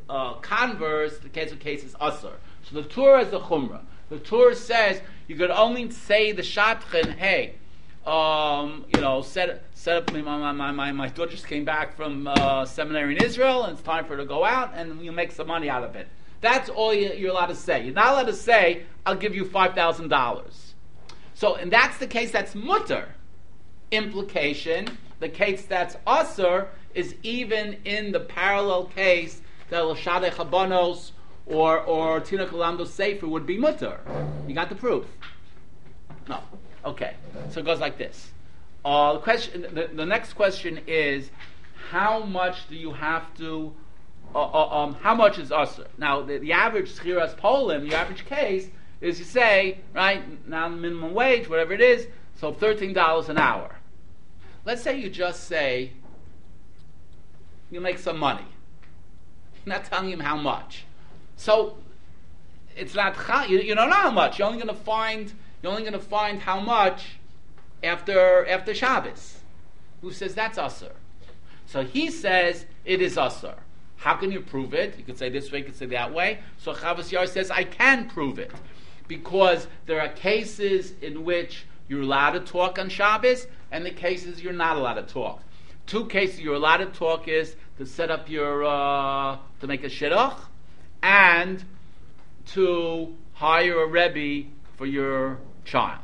[0.09, 1.19] uh, converse.
[1.19, 2.39] The case of case is aser.
[2.71, 3.81] So the Torah is the chumrah.
[4.11, 7.55] The Torah says you could only say the shatchen, hey,
[8.07, 10.13] um, you know, set set up.
[10.13, 13.83] My my my my daughter just came back from uh, seminary in Israel, and it's
[13.83, 16.09] time for her to go out, and you make some money out of it.
[16.41, 17.85] That's all you, are allowed to say.
[17.85, 20.75] You're not allowed to say, "I'll give you five thousand dollars."
[21.35, 23.15] So, and that's the case that's mutter.
[23.91, 31.13] Implication: the case that's usher is even in the parallel case that l'shadei chabanos
[31.47, 34.01] or or tina kalamdo sefer would be mutter.
[34.47, 35.07] You got the proof?
[36.29, 36.41] No.
[36.85, 37.15] Okay,
[37.51, 38.31] so it goes like this.
[38.85, 41.31] Uh, the question, the, the next question is,
[41.91, 43.75] how much do you have to?
[44.35, 45.87] Uh, uh, um, how much is usher?
[45.99, 48.69] Now, the, the average schiras polim, the average case
[49.01, 53.77] is you say right now minimum wage, whatever it is, so thirteen dollars an hour.
[54.65, 55.93] Let's say you just say
[57.71, 58.47] you make some money.
[59.67, 60.85] You're not telling him how much.
[61.41, 61.79] So
[62.77, 64.39] it's not you, you don't know how much.
[64.39, 67.13] You're only going to find you're only going to find how much
[67.83, 69.39] after after Shabbos.
[70.03, 70.93] Who says that's usher?
[71.65, 73.55] So he says it is usher.
[73.97, 74.99] How can you prove it?
[74.99, 76.41] You could say this way, you could say that way.
[76.59, 78.53] So Chavas Yar says I can prove it
[79.09, 84.43] because there are cases in which you're allowed to talk on Shabbos, and the cases
[84.43, 85.43] you're not allowed to talk.
[85.87, 89.89] Two cases you're allowed to talk is to set up your uh, to make a
[89.89, 90.37] shidduch,
[91.03, 91.65] and
[92.49, 96.03] to hire a rebbe for your child.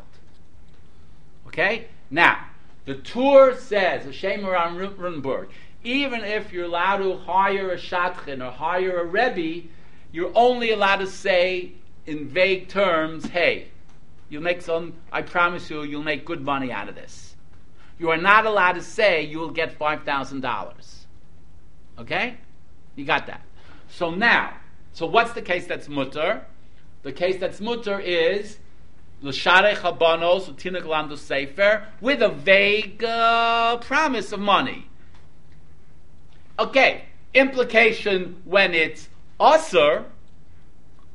[1.49, 1.87] Okay?
[2.11, 2.47] Now,
[2.85, 5.49] the Tur says, Hashem around Rutenberg,
[5.83, 9.69] even if you're allowed to hire a shatchin or hire a rebbe,
[10.13, 11.73] you're only allowed to say
[12.07, 13.69] in vague terms, hey,
[14.29, 17.35] you'll make some, I promise you, you'll make good money out of this.
[17.99, 20.97] You are not allowed to say you will get $5,000.
[21.99, 22.37] Okay?
[22.95, 23.43] You got that.
[23.89, 24.55] So now,
[24.97, 26.47] so what's the case that's mutter?
[27.03, 28.57] The case that's mutter is
[29.21, 34.89] l'sharei chabanos u'tinik lamdu sefer with a vague uh, promise of money.
[36.59, 37.05] Okay,
[37.35, 40.07] implication when it's usher,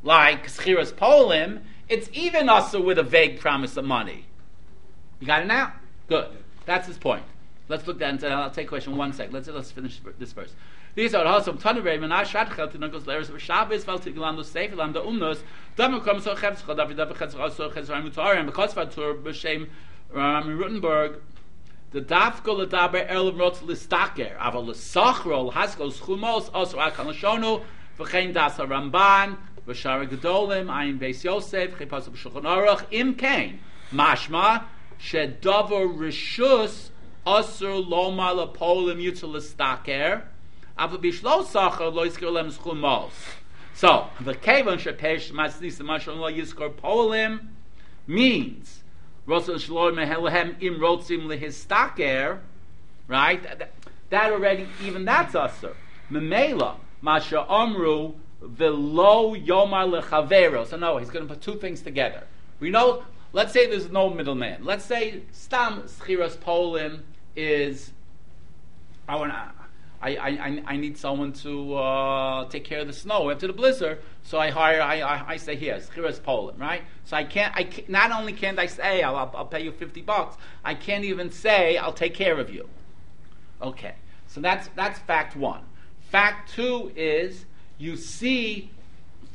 [0.04, 4.28] like schiras polim, it's even usher with a vague promise of money.
[5.20, 5.74] You got it now?
[6.08, 6.28] Good.
[6.68, 7.24] That's his point.
[7.68, 9.34] Let's look at that and I'll take question one sec.
[9.34, 10.54] Let's let's finish this verse.
[10.94, 14.36] These are also Tanurei Menah Shadchel Leres of Shabbos Val Tiglam
[14.94, 15.42] the Umnos.
[15.76, 16.36] Dam So
[18.46, 18.76] because
[20.14, 21.20] Rutenberg
[21.92, 27.64] the dafko ledaber el rot listaker aval lesachro haskos chumos also akal shonu
[27.98, 33.60] v'chein das Ramban v'shara gedolim ayin beis Yosef chipas b'shulchan aruch im kain
[33.94, 34.64] mashma
[35.00, 36.90] shedavar rishus
[37.26, 40.24] asur loma lepolim yutzul listaker
[40.78, 42.08] aber bishlo sacher lo.
[43.74, 47.48] So, the kevon shepesh masnis mashon lo yiskor polim
[48.08, 48.82] means
[49.26, 52.40] Rosa Shalom Mehelehem Im Rotzim Lehistaker,
[53.08, 53.42] right?
[53.44, 53.72] That,
[54.10, 55.76] that already, even that's usher.
[56.12, 60.66] Memela, Masha Amru, Velo Yomar Lechavero.
[60.68, 62.24] So no, he's going to put two things together.
[62.60, 64.66] We know, let's say there's no middleman.
[64.66, 67.02] Let's say Stam Schiras Polim
[67.36, 67.92] is,
[69.08, 69.52] I want to,
[70.02, 74.00] I, I, I need someone to uh, take care of the snow after the blizzard,
[74.24, 76.82] so I hire, I, I, I say here, here's Poland, right?
[77.06, 79.72] So I can't, I can't, not only can't I say, I'll, I'll, I'll pay you
[79.72, 82.68] 50 bucks, I can't even say, I'll take care of you.
[83.62, 83.94] Okay,
[84.26, 85.62] so that's, that's fact one.
[86.10, 87.46] Fact two is,
[87.78, 88.72] you see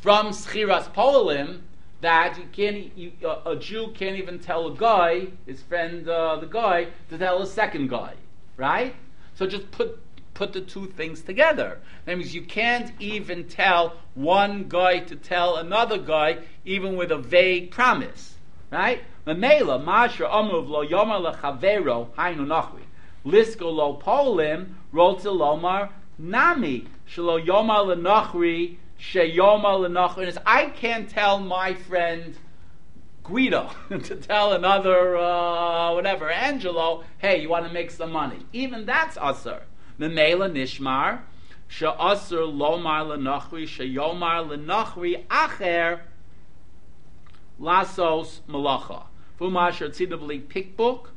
[0.00, 1.61] from Schiras Polim
[2.00, 6.37] that you can't, you, a, a Jew can't even tell a guy, his friend, uh,
[6.37, 8.14] the guy, to tell a second guy,
[8.57, 8.96] right?
[9.37, 10.00] So just put
[10.37, 11.79] put the two things together.
[12.05, 17.16] That means you can't even tell one guy to tell another guy, even with a
[17.16, 18.35] vague promise.
[18.70, 19.03] Right?
[19.27, 22.83] Mamela, Masha Amruv Lo Yomar Lechavero, Hainu Nachri.
[23.25, 30.29] lisko lo polim, rolte lomar nami, shelo yomar lenachri, sheyomar lenachri.
[30.29, 32.37] And I can't tell my friend
[33.25, 38.44] Guido to tell another, uh, whatever, Angelo, hey, you want to make some money.
[38.53, 39.62] Even that's usr.
[39.99, 41.21] Memela nishmar,
[41.69, 46.01] she'asr lomar lenachri, sheyomar lenachri acher,
[47.61, 49.05] lasos malacha.
[49.39, 51.09] Fumasher tzidavli pikbook,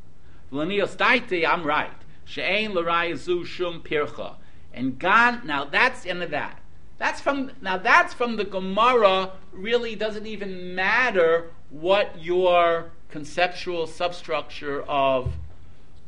[0.52, 1.92] Lanios daiti, I'm right.
[2.26, 4.36] She'ain l'rayazu shum pircha.
[4.74, 6.60] And God, now that's of that.
[6.98, 7.78] That's from now.
[7.78, 9.32] That's from the Gemara.
[9.54, 15.34] Really, doesn't even matter what your conceptual substructure of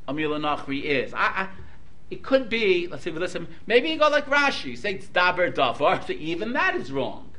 [0.08, 1.14] Amila Nachri is.
[1.14, 1.48] I, I,
[2.12, 2.88] it could be.
[2.88, 3.10] Let's see.
[3.10, 3.48] If we listen.
[3.66, 4.78] Maybe you go like Rashi.
[4.78, 6.08] Say it's daber davar.
[6.10, 7.32] Even that is wrong.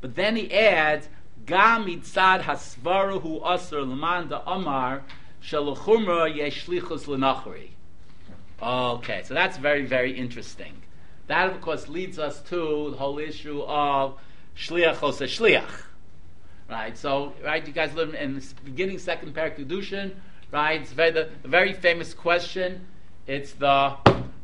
[0.00, 1.08] But then he adds
[1.44, 5.02] gam mitzad hasvaru hu aser lemanda amar
[5.42, 7.70] shalachumra yeshlichus lenachri.
[8.62, 10.82] Okay, so that's very very interesting.
[11.26, 14.18] That, of course, leads us to the whole issue of
[14.56, 15.82] shliach shliach.
[16.68, 20.12] Right, so, right, you guys live in the beginning, second parak
[20.52, 20.80] right?
[20.80, 22.86] It's very, the, the, very famous question.
[23.26, 23.96] It's the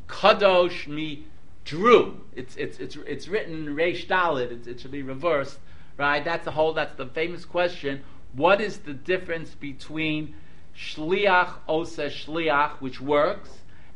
[0.08, 1.26] Kadosh mi
[1.64, 2.20] Drew.
[2.34, 4.52] It's, it's, it's, it's written Reish Dalit.
[4.52, 5.58] It, it should be reversed,
[5.96, 6.24] right?
[6.24, 8.02] That's the whole, that's the famous question.
[8.32, 10.34] What is the difference between
[10.76, 13.50] shliach ose shliach, which works,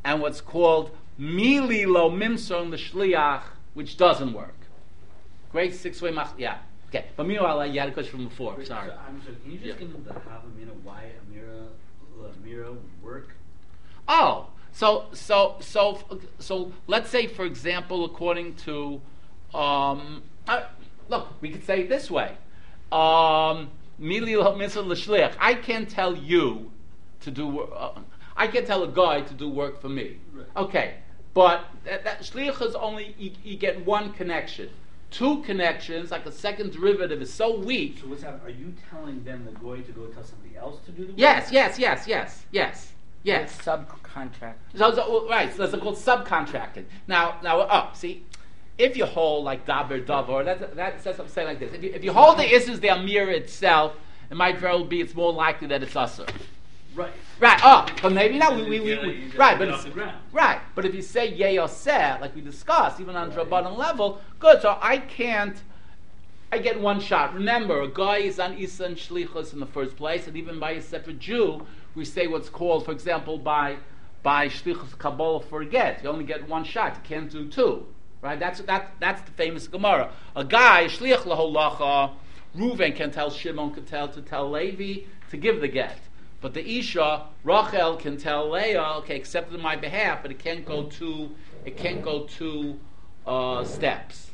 [0.05, 3.43] and what's called Mili lo mimson the shliach,
[3.75, 4.57] which doesn't work.
[5.53, 6.35] Great six way mach.
[6.39, 6.59] Yeah.
[6.89, 7.05] Okay.
[7.17, 8.55] But meanwhile, you had a question from before.
[8.57, 8.89] Wait, Sorry.
[8.89, 9.37] So, I'm sorry.
[9.43, 9.75] Can you just Yeah.
[9.79, 11.67] give them the half a minute why Amira
[12.19, 13.35] Amira work?
[14.09, 14.49] Oh,
[14.81, 16.01] so so so
[16.39, 19.01] so let's say, for example, according to,
[19.53, 20.63] um, uh,
[21.11, 22.31] look, we could say it this way.
[22.91, 25.35] Um, Mili lo mimson the shliach.
[25.39, 26.73] I can't tell you
[27.21, 27.61] to do.
[27.61, 28.01] Uh,
[28.35, 30.17] I can't tell a guy to do work for me.
[30.33, 30.47] Right.
[30.57, 30.95] Okay,
[31.35, 34.71] but that, that shliach is only you, you get one connection.
[35.11, 37.99] Two connections, like a second derivative, is so weak.
[38.01, 38.47] So what's happening?
[38.47, 41.21] Are you telling them the goy to go tell somebody else to do the work?
[41.21, 42.93] Yes, yes, yes, yes, yes,
[43.25, 43.53] yes.
[43.53, 43.69] It's
[44.15, 44.55] subcontract.
[44.75, 46.85] So, so, right, so that's called subcontracting.
[47.07, 48.25] Now, now, uh, oh, see,
[48.79, 51.73] if you hold like daber davar, that that says something like this.
[51.75, 53.95] If you, if you hold the issues the amir itself,
[54.31, 56.27] it might very well be it's more likely that it's usher.
[56.95, 57.13] Right.
[57.39, 57.61] Right.
[57.63, 58.57] Oh, but maybe not.
[58.57, 60.17] We, we, we, we- right, but it's, off the ground.
[60.33, 60.61] right.
[60.75, 63.39] But if you say yay or seh, like we discussed, even on Right.
[63.49, 64.61] Drabanan level, good.
[64.63, 65.57] So I can't.
[66.53, 67.33] I get one shot.
[67.33, 70.73] Remember, a guy is on Isa and Shlichus in the first place, and even by
[70.73, 73.77] a separate Jew, we say what's called, for example, by
[74.23, 76.03] by Shlichus Kabbalah for a get.
[76.03, 76.97] You only get one shot.
[76.97, 77.87] You can't do two.
[78.23, 78.39] Right?
[78.39, 78.93] That's that.
[79.01, 80.13] That's the famous Gemara.
[80.37, 82.13] A guy Shliach laholacha.
[82.57, 85.99] Reuven can tell Shimon, can tell to tell Levi to give the get.
[86.41, 90.39] But the Isha, Rachel can tell Leah, okay, accept it on my behalf, but it
[90.39, 91.31] can't go two.
[91.65, 92.81] It can't go two
[93.27, 94.31] uh, steps.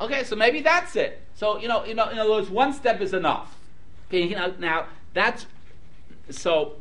[0.00, 1.20] Okay, so maybe that's it.
[1.34, 3.56] So you know, you know, in other words, one step is enough.
[4.08, 5.46] Okay, you know, now that's
[6.30, 6.76] so.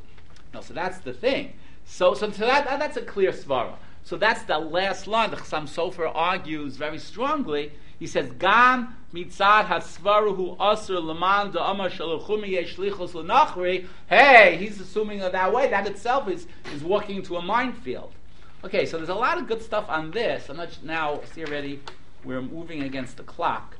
[0.53, 1.53] No, so that's the thing.
[1.93, 3.75] So, so, so that, that- that's a clear svara.
[4.03, 5.29] So that's the last line.
[5.29, 7.71] The Chassam Sofer argues very strongly.
[7.99, 15.19] He says, "Gam mitzad hasvaruhu aser leman da amar shalachumi yeshlichos lenachri." Hey, he's assuming
[15.19, 15.69] it that way.
[15.69, 18.11] That itself is is walking into a minefield.
[18.65, 20.49] Okay, so there's a lot of good stuff on this.
[20.49, 21.21] I'm not now.
[21.31, 21.79] See already,
[22.25, 23.77] we're moving against the clock.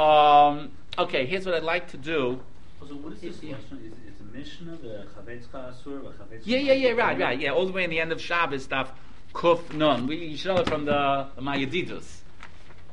[0.00, 2.40] Um, okay, here's what I'd like to do.
[2.80, 3.92] So what is this question?
[4.36, 7.50] Is it's a Mishnah, the Chavetzka Asur, the Yeah, yeah, yeah, right, right, yeah.
[7.50, 8.92] All the way in the end of Shabbos stuff,
[9.32, 10.06] Kuf Nun.
[10.06, 12.18] We you should know it from the, the Mayadidus,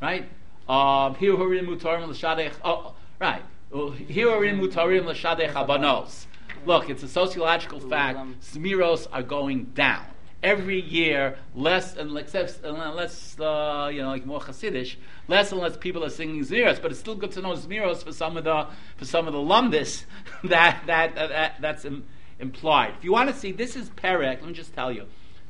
[0.01, 0.29] right?
[0.69, 2.53] Um, here hurim mutarim l'shadech.
[2.63, 3.41] Oh, right.
[3.73, 6.25] Uh, Here hurim mutarim l'shadech abanos.
[6.65, 8.19] Look, it's a sociological fact.
[8.41, 10.05] Smiros are going down
[10.43, 11.37] every year.
[11.55, 14.95] Less and less, less uh, you know, like more Hasidish.
[15.27, 18.11] Less and less people are singing Zmiros, but it's still good to know Zmiros for
[18.11, 20.03] some of the for some of the lumdis
[20.43, 22.05] that that, that, that that's im-
[22.39, 22.93] implied.
[22.97, 24.41] If you want to see, this is Perek.
[24.41, 25.05] Let me just tell you,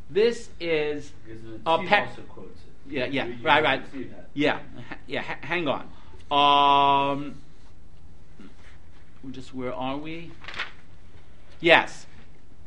[0.10, 1.12] this is
[1.66, 2.94] Uh, Tzvi pe- also quotes it.
[2.94, 3.82] yeah, yeah, You- you right, right.
[4.36, 4.60] Yeah,
[5.08, 5.22] yeah.
[5.22, 5.90] Ha- hang on.
[6.32, 7.36] Um,
[9.32, 10.32] just where are we?
[11.62, 12.06] Yes,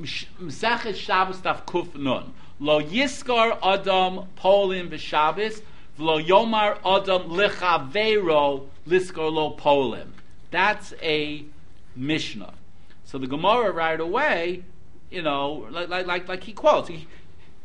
[0.01, 2.33] Mesachet Shabbos Daf Kuf Nun.
[2.61, 5.63] Lo Yiskar Adam Polim v'Shabbos
[5.99, 10.09] v'lo Yomar Adam Lichavero Liskar Lo Polim.
[10.51, 11.45] That's a
[11.95, 12.55] Mishnah.
[13.05, 14.65] So the Gemara right away,
[15.11, 17.07] you know, like like like, like he quotes, he, you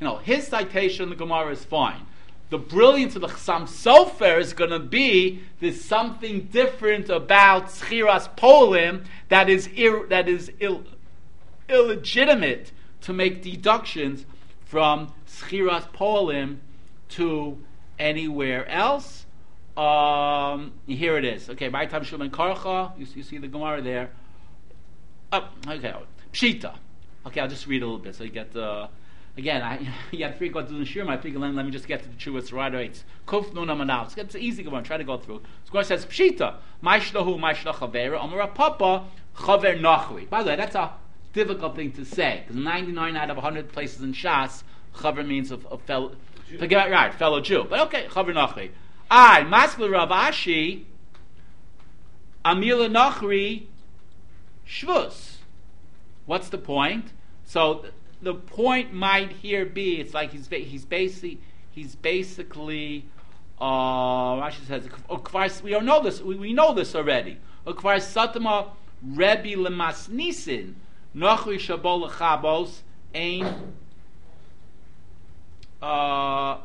[0.07, 2.05] know, his citation in the Gemara is fine.
[2.49, 8.29] The brilliance of the Chassam Sofer is going to be there's something different about Schiras
[8.35, 10.83] Polim that is ir, that is ill,
[11.71, 14.25] illegitimate to make deductions
[14.65, 16.57] from Schiras Polim
[17.09, 17.57] to
[17.99, 19.25] anywhere else.
[19.77, 21.49] Um, here it is.
[21.49, 24.11] Okay, by time Shuman Karcha, you, you see the Gemara there.
[25.31, 25.93] Oh, okay,
[26.33, 26.75] Pshita.
[27.25, 28.89] Okay, I'll just read a little bit so you get the.
[29.37, 31.07] Again, I you have three go to the shiur.
[31.07, 32.87] I figure let, me just get to the truest right away.
[32.87, 34.17] It's kuf nun amanav.
[34.17, 34.83] It's an easy one.
[34.83, 35.41] Try to go through.
[35.69, 36.55] Gemara says pshita.
[36.83, 38.23] Ma'ishlahu ma'ishlach chavera.
[38.23, 39.05] Amar papa
[39.35, 40.29] chaver nachri.
[40.29, 40.91] By the way, that's a
[41.33, 44.63] difficult thing to say because 99 out of 100 places in Shas,
[44.95, 46.15] chaver means a, a fellow.
[46.59, 47.65] Forget about right, fellow Jew.
[47.69, 48.71] But okay, chaver nachri.
[49.09, 50.85] I maskul Rav Ashi.
[52.43, 53.67] Amila nachri.
[54.67, 55.35] Shvus.
[56.25, 57.11] What's the point?
[57.43, 57.85] So
[58.21, 61.39] the point might here be it's like he's he's basically
[61.71, 63.05] he's basically
[63.59, 67.37] uh, Rashi says we don't know this we, we know this already.
[67.65, 68.69] Kvar satama
[69.03, 70.75] Rebbe lemasnisin
[71.15, 72.79] nochri shabol lechabos
[73.13, 73.73] ein
[75.81, 76.57] uh,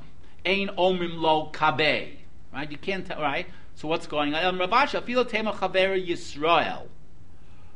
[0.44, 2.16] ein omim lo kabe
[2.52, 6.86] right you can't tell right so what's going on Ravash afilo tema chavera Yisrael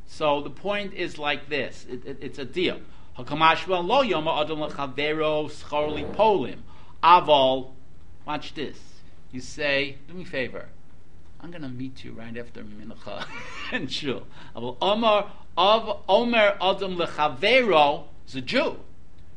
[0.07, 2.81] so the point is like this it, it, it's a deal
[3.19, 6.59] Hakamashva lo yoma adam lechavero scharli polim.
[7.03, 7.71] Aval,
[8.27, 8.79] watch this.
[9.33, 10.69] You say, do me a favor.
[11.41, 13.27] I'm going to meet you right after mincha
[13.73, 14.27] and shul.
[14.55, 18.77] Omar of Omer adam lechavero is a Jew.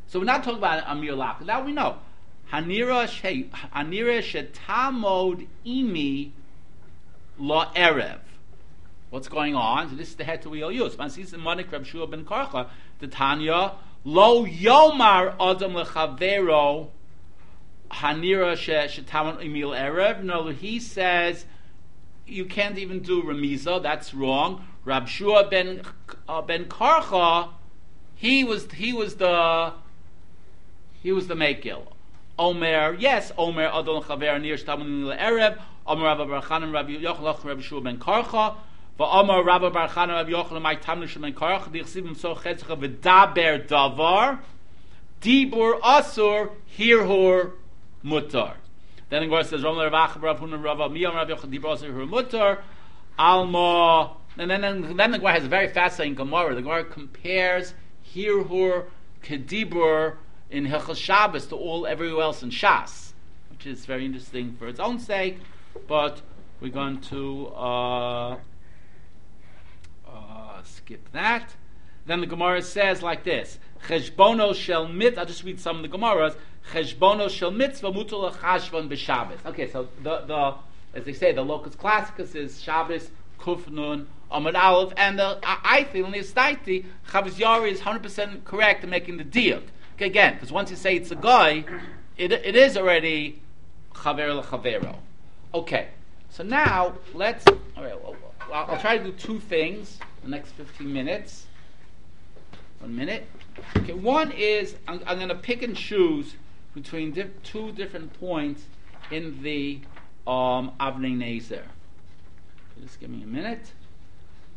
[0.07, 1.41] So we're not talking about Amir Lach.
[1.43, 1.97] Now we know.
[2.51, 3.07] Hanira
[4.21, 6.31] shetamod imi
[7.39, 8.19] la erev.
[9.09, 9.89] What's going on?
[9.89, 10.97] So this is the head to wheel use.
[10.97, 12.67] Man sees the Monik Reb Shua ben Karcha,
[12.99, 16.89] the Tanya, Lo Yomar Adam Lechavero
[17.91, 20.23] Hanira Shetaman Emil Erev.
[20.23, 21.45] No, he says
[22.25, 24.65] you can't even do Remiza, that's wrong.
[24.85, 25.81] Rab Shua ben,
[26.27, 27.49] uh, ben Karcha,
[28.15, 29.73] he was, he was the,
[31.01, 31.83] he was the Mekil.
[32.37, 37.61] Omer, yes, Omer Adon Chaver Nir Shetaman Emil Erev, Omer Rabbi Barchanan Rabbi Yochel Rabbi
[37.61, 38.55] Shua ben Karcha,
[38.99, 44.39] Va'amar Rabbi Bar Chana Rabbi Yochanan my Tamnu Shemen Karach Dichsivim So Chetzcha V'daber Davar
[45.19, 47.53] Dibur Asur Hirhur
[48.05, 48.53] Mutar.
[49.09, 52.07] Then the Gemara says Rav Achav Rav Hunan Rav Miyam Rav Yochanan Dibur Asur Hirhur
[52.07, 52.59] Mutar
[53.17, 56.55] Alma and then, then, then the Gemara has a very fascinating Gemara.
[56.55, 57.73] The Gemara compares
[58.13, 58.85] Hirhur
[59.23, 60.15] Kedibur
[60.49, 63.13] in Hilchas Shabbos to all everywhere else in Shas,
[63.51, 65.39] which is very interesting for its own sake.
[65.87, 66.21] But
[66.59, 67.47] we're going to.
[67.47, 68.37] Uh,
[70.65, 71.55] skip that.
[72.05, 75.17] Then the Gemara says like this: Cheshbono shel mit.
[75.17, 76.35] I'll just read some of the Gemaras.
[76.71, 79.45] Cheshbono shel mitzvah mutul chashvan b'Shabbos.
[79.45, 80.55] Okay, so the the
[80.93, 83.09] as they say, the locus classicus is Shabbos
[83.43, 88.45] kufnun amad aleph, and the I feel in the Estaiti Chavos Yair is hundred percent
[88.45, 89.23] correct in making the.
[89.95, 91.65] Okay, again, because once you say it's a guy,
[92.17, 93.41] it it is already
[93.93, 94.95] chaver lechavero.
[95.53, 95.89] Okay,
[96.29, 97.45] so now let's.
[97.47, 98.15] All right, well,
[98.51, 101.45] I'll, I'll try to do two things in the next 15 minutes.
[102.79, 103.27] One minute.
[103.77, 106.35] Okay, one is I'm, I'm going to pick and choose
[106.73, 108.63] between diff- two different points
[109.11, 109.79] in the
[110.25, 111.63] um, Avnei Nezer.
[112.83, 113.71] Just give me a minute.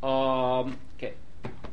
[0.02, 1.14] Um, okay,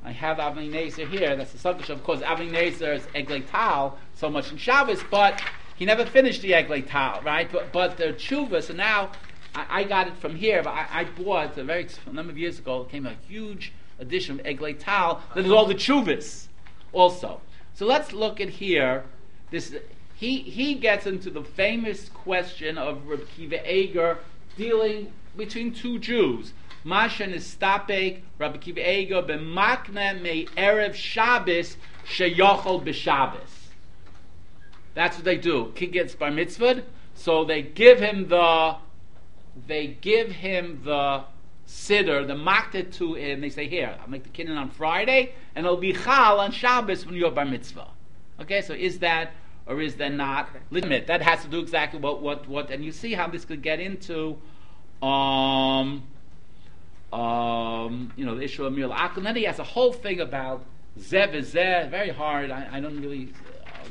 [0.05, 1.35] I have Avnei Nezer here.
[1.35, 1.89] That's the subject.
[1.89, 2.79] Of course, Avnei is
[3.15, 5.41] Eglei Tal so much in Shabbos, but
[5.75, 7.51] he never finished the Eglei Tal, right?
[7.51, 9.11] But, but the Tshuva, so now
[9.55, 12.37] I, I, got it from here, but I, I bought a very a number of
[12.37, 12.83] years ago.
[12.83, 16.49] Came a huge edition of Eglei Tal that is all the Chuvas
[16.91, 17.41] also.
[17.73, 19.05] So let's look at here.
[19.49, 19.75] This
[20.13, 24.19] he he gets into the famous question of Reb Kiva Eger
[24.55, 26.53] dealing between two Jews.
[26.83, 33.69] Masha Nistapek, Rabbi Kiva Eger, b'makna me erev Shabbos sheyochol b'Shabbos.
[34.93, 35.71] That's what they do.
[35.75, 36.83] Kid gets bar mitzvah,
[37.15, 38.75] so they give him the
[39.67, 41.23] they give him the
[41.67, 45.65] siddur, the makta to him, they say, here, I'll make the kinyan on Friday, and
[45.65, 47.87] it'll be chal on Shabbos when you're bar mitzvah.
[48.41, 49.31] Okay, so is that
[49.65, 51.07] or is that not legitimate?
[51.07, 53.79] That has to do exactly what, what, what, and you see how this could get
[53.79, 54.37] into,
[55.03, 56.03] um,
[57.11, 59.17] um, you know, the issue of Mir Akal.
[59.17, 60.63] And then he has a whole thing about
[60.99, 62.51] Zev is Zev, very hard.
[62.51, 63.33] I, I don't really,
[63.65, 63.87] uh,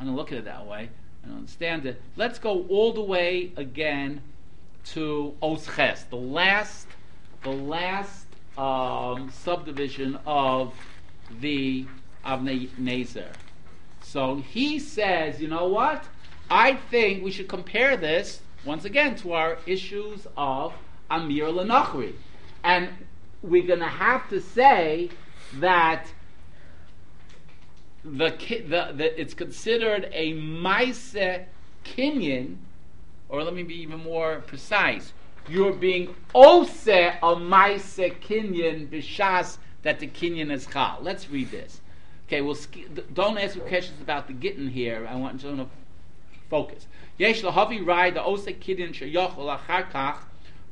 [0.00, 0.90] I don't look at it that way.
[1.24, 2.00] I don't understand it.
[2.16, 4.20] Let's go all the way again
[4.86, 6.86] to Osches, the last,
[7.42, 8.26] the last
[8.56, 10.74] um, subdivision of
[11.40, 11.86] the
[12.24, 13.32] Avnei Nezer.
[14.02, 16.04] So he says, you know what?
[16.50, 20.74] I think we should compare this once again to our issues of
[21.10, 22.14] Amir Lanachri.
[22.64, 22.90] And
[23.42, 25.10] we're going to have to say
[25.54, 26.06] that
[28.04, 31.14] the, the, the it's considered a maise
[31.84, 32.56] kinyan,
[33.28, 35.12] or let me be even more precise.
[35.48, 40.98] You're being ose a maise kinyan b'shas that the kinyan is chal.
[41.00, 41.80] Let's read this.
[42.26, 42.56] Okay, well,
[43.14, 45.06] don't ask questions about the gittin here.
[45.08, 45.66] I want you to
[46.50, 46.86] focus.
[47.18, 50.18] Yesh lahavi rai the kinyan sheyochol achar kach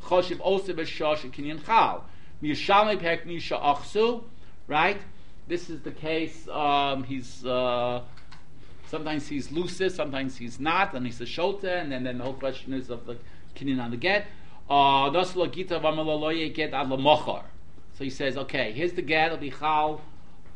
[0.05, 2.05] choshev ose b'shas kinyan chal.
[2.41, 4.23] Miyashalmi pek misha achsu,
[4.69, 5.01] right?
[5.49, 6.47] This is the case.
[6.47, 8.03] Um, he's uh,
[8.87, 12.35] sometimes he's lucid, sometimes he's not, and he's a shota, and then, then the whole
[12.35, 13.17] question is of the
[13.57, 14.27] kinyan on the get.
[14.71, 15.11] Uh.
[17.95, 20.01] So he says, okay, here's the get, it'll be chal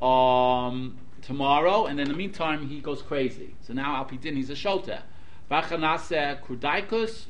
[0.02, 3.54] um, tomorrow, and in the meantime he goes crazy.
[3.62, 5.02] So now al pidin he's a shota.
[5.50, 7.24] V'achanase kurdaikus,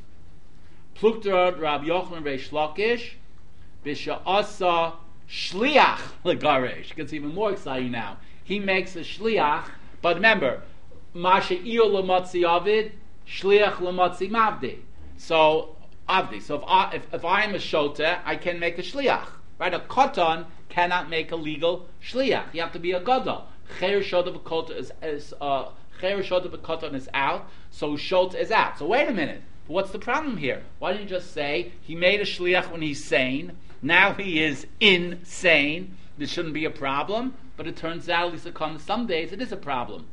[0.94, 3.12] plukter Rab Yochanan Reish Lakish,
[3.84, 4.94] Bisha Asa
[5.28, 6.94] Shliach Lagaresh.
[6.94, 8.18] Gets even more exciting now.
[8.44, 9.64] He makes a Shliach,
[10.02, 10.62] but remember,
[11.14, 12.92] Masha Iyo Lamatzi Avid,
[13.26, 14.80] Shliach Lamatzi Mavdi.
[15.16, 15.76] So,
[16.08, 16.42] Avdi.
[16.42, 19.26] So if I, if, if I am a Shota, I can make a Shliach.
[19.58, 19.72] Right?
[19.72, 22.52] A Koton cannot make a legal Shliach.
[22.52, 23.46] You have to be a Gadol.
[23.78, 25.66] Cher B'Koton is, is uh,
[26.00, 28.78] Cher Shota B'Koton is out, so Shota is out.
[28.78, 29.42] So wait a minute.
[29.66, 30.62] What's the problem here?
[30.78, 33.52] Why didn't you just say he made a shliach when he's sane?
[33.82, 35.96] Now he is insane.
[36.18, 39.52] This shouldn't be a problem, but it turns out, at least some days, it is
[39.52, 40.06] a problem.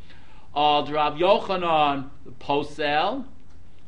[0.55, 2.09] Uh, Rav Yochanan
[2.39, 3.25] posel.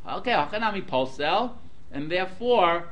[0.08, 1.52] Okay, Hachanami posel,
[1.92, 2.90] and therefore,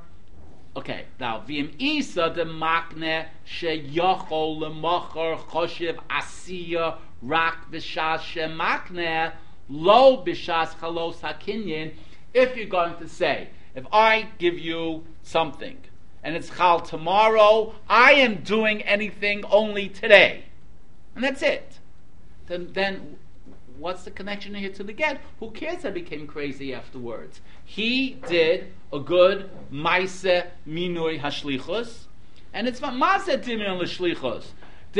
[0.75, 1.05] okay.
[1.19, 9.33] Now, v'im isa de makne sheyochol lemachar choshev asiya rak b'shas shemakne
[9.69, 11.93] lo b'shas chalos hakinyin
[12.33, 15.77] if you're going to say, if I give you something
[16.23, 20.45] and it's chal tomorrow, I am doing anything only today,
[21.15, 21.79] and that's it.
[22.47, 23.17] Then, then
[23.77, 25.21] what's the connection here to the get?
[25.39, 27.41] Who cares I became crazy afterwards?
[27.63, 30.23] He did a good maise
[30.67, 32.05] minui hashlichus,
[32.53, 34.45] and it's maase dimin l'shlichus.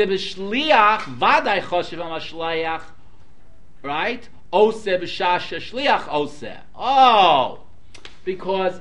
[0.06, 2.82] Vaday choshev ha'mashliach,
[3.82, 4.28] right?
[4.52, 6.56] Ose b'shasha shliach ose.
[6.74, 7.60] Oh,
[8.24, 8.80] because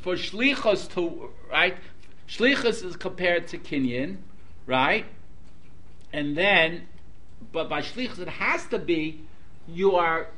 [0.00, 1.76] for shlichus to right,
[2.28, 4.18] shlichus is compared to kinyan,
[4.66, 5.06] right?
[6.12, 6.86] And then,
[7.52, 9.20] but by shlichus it has to be
[9.68, 10.28] you are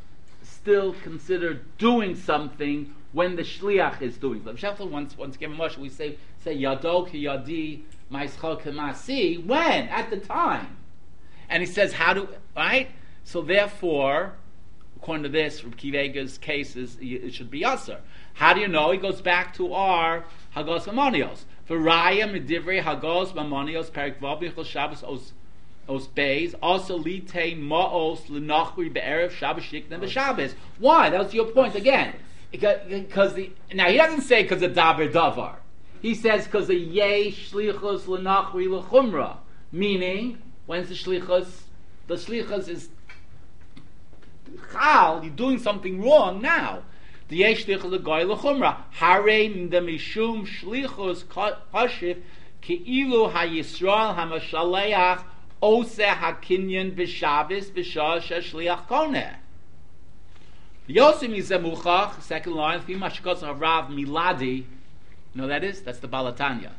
[0.42, 4.90] still considered doing something when the shliach is doing something.
[4.90, 10.76] Once once gave a we say say yado ki yadi when at the time,
[11.48, 12.88] and he says how do right.
[13.24, 14.34] So therefore,
[14.96, 18.00] according to this, Kivega's case is it should be usher.
[18.34, 18.90] How do you know?
[18.90, 20.24] He goes back to our
[20.55, 21.44] Hagos Mamonios.
[21.64, 25.32] For Raya Medivrei Hagos Mamonios Perik Vav Shabbos Os
[25.88, 30.55] Os Beis also Lite Maos Lenachri Be'erev Shabbos Shikna B'Shabbos.
[30.78, 31.11] Why?
[31.11, 32.14] That was your point again.
[32.50, 35.57] Because the now he doesn't say because of Daber Davar.
[36.05, 39.38] He says because of Yeh Shlichus Lenachri Lechumra.
[39.72, 40.36] Meaning,
[40.66, 41.62] when's the Shlichus?
[42.09, 42.90] The Shlichus is
[44.70, 46.82] chal, you're doing something wrong now.
[47.28, 48.82] The yesh shlichus the goy lechumra.
[48.90, 51.24] Hare mishum shlichus
[51.72, 52.20] hashif
[52.61, 55.24] keilu hayisrael hamashaleach
[55.62, 59.36] ose hakinyan b'shabbos b'shah shliach koneh.
[60.86, 64.66] Yosim is Yizemuchach, second line, Fimashkos Harav Miladi.
[65.35, 65.82] You know that is?
[65.82, 66.70] That's the Balatanya.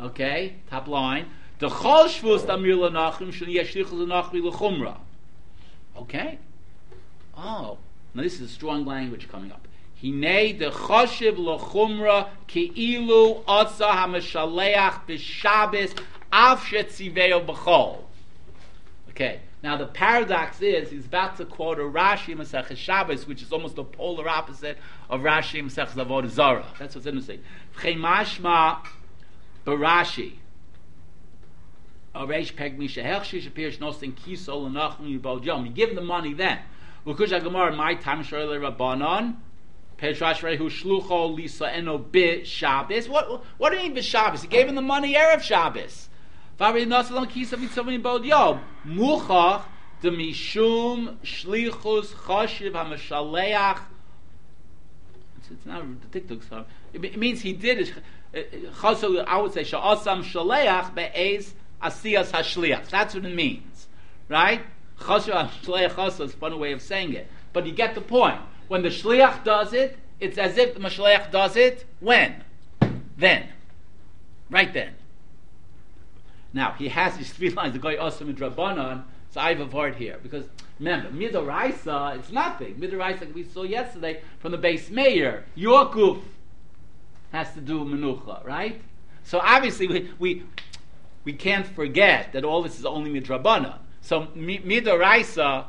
[0.00, 1.26] Okay, top line.
[1.58, 4.96] The Chol Shvus Damir Lanachim Shul Yeshlichus Lanachri Lechumra.
[5.96, 6.38] Okay.
[7.36, 7.78] Oh,
[8.14, 9.66] now this is a strong language coming up.
[10.00, 15.98] Hine de choshev lechumra keilu otza hameshaleach b'shabes
[16.32, 18.02] av shetziveo b'chol.
[19.10, 23.50] Okay, now the paradox is he's about to quote a Rashi Masech Shabbos, which is
[23.50, 24.78] almost the polar opposite
[25.10, 26.64] of Rashi Masech Avodah Zarah.
[26.78, 27.40] That's what's interesting.
[27.78, 28.86] Chemashma
[29.66, 30.34] barashi.
[32.14, 35.66] Reish peg misha hechshish appears nosin kisol yibod yom.
[35.66, 36.60] You give him the money then.
[37.04, 39.34] Ukush my time shorele rabbanon.
[39.98, 43.08] Petrash rehu shlucho lisa eno bit Shabbos.
[43.08, 44.42] What what do you mean bit Shabbos?
[44.42, 46.08] He gave him the money erev Shabbos.
[46.58, 48.60] Vari nasalam kisa mitzavim yibod yom.
[48.86, 49.62] Muchach
[50.00, 53.80] de mishum shlichus chashiv hamashaleach.
[55.48, 56.64] It's not the TikTok song.
[56.92, 57.92] It means he did it.
[58.80, 62.88] Chasol, I would say sha'asam shaleach be'ez asiyas hashliach.
[62.88, 63.86] That's what it means,
[64.28, 64.62] right?
[64.98, 68.40] Chashav shleach chashav is a funny way of saying it, but you get the point.
[68.68, 72.42] When the shliach does it, it's as if the mashliach does it when,
[73.16, 73.48] then,
[74.50, 74.94] right then.
[76.56, 77.74] Now he has these three lines.
[77.74, 79.04] The guy him in Drabanan.
[79.30, 80.46] So I have a word here because
[80.80, 82.76] remember, midoraisa it's nothing.
[82.76, 85.44] Midoraisa we saw yesterday from the base mayor.
[85.54, 86.16] Your goof
[87.30, 88.80] has to do menucha, right?
[89.22, 90.44] So obviously we we,
[91.24, 93.80] we can't forget that all this is only midrabana.
[94.00, 95.66] So mi- midoraisa,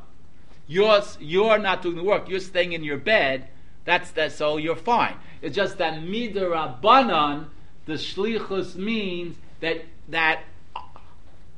[0.68, 2.30] you're you're not doing the work.
[2.30, 3.50] You're staying in your bed.
[3.84, 4.32] That's that.
[4.32, 5.18] So you're fine.
[5.42, 7.48] It's just that midrabanan,
[7.84, 10.44] the shlichus means that that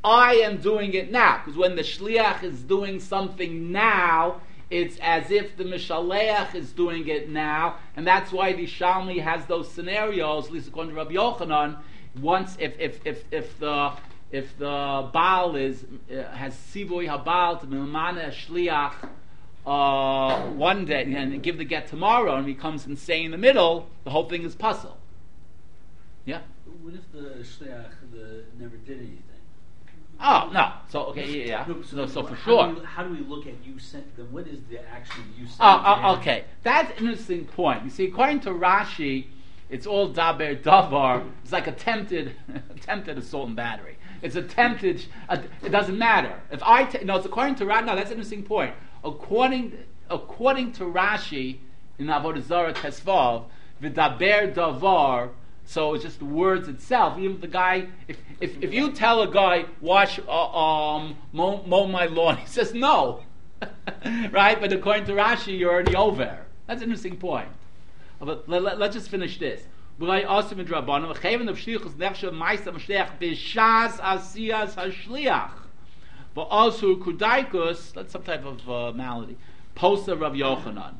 [0.04, 1.42] I am doing it now.
[1.44, 7.08] Because when the shliach is doing something now, it's as if the mishaleach is doing
[7.08, 10.46] it now, and that's why the Shalmi has those scenarios.
[10.46, 11.78] At least according to Rabbi Yochanan,
[12.22, 13.94] once if if if, if the
[14.32, 18.94] if the Baal is uh, has sivui habal to milmana shliach
[19.66, 23.40] uh, one day and give the get tomorrow, and he comes and say in the
[23.40, 24.98] middle, the whole thing is puzzle.
[26.26, 26.42] Yeah.
[26.84, 29.24] What if the shliach the, never did anything?
[30.22, 30.74] Oh no.
[30.90, 31.66] So okay, yeah, yeah.
[31.68, 32.68] No, So, so for how sure.
[32.74, 34.16] Do we, how do we look at you sent?
[34.18, 35.60] Then what is the action you sent?
[35.62, 36.44] Oh, oh, okay.
[36.64, 37.84] That's an interesting point.
[37.86, 39.28] You see, according to Rashi,
[39.70, 41.26] it's all daber davar.
[41.44, 42.36] It's like attempted,
[42.70, 43.98] attempted assault and battery.
[44.22, 45.06] It's attempted.
[45.30, 46.84] Uh, it doesn't matter if I.
[46.84, 47.86] T- no, it's according to Rashi.
[47.86, 48.74] No, that's an interesting point.
[49.06, 49.78] According,
[50.10, 51.60] according to Rashi
[51.98, 53.46] in Avodah Zarah Tesvav,
[53.82, 55.30] v'daber davar.
[55.70, 57.20] So it's just the words itself.
[57.20, 61.62] Even if the guy, if, if, if you tell a guy wash, uh, um, mow,
[61.68, 63.22] mow my lawn, he says no,
[64.32, 64.60] right?
[64.60, 66.40] But according to Rashi, you're already over.
[66.66, 67.50] That's an interesting point.
[68.20, 69.62] But let, us let, just finish this.
[70.00, 70.56] But v'asu
[77.00, 77.94] kudaikus.
[77.94, 79.38] That's some type of uh, malady.
[79.76, 80.96] Posa Rav Yochanan.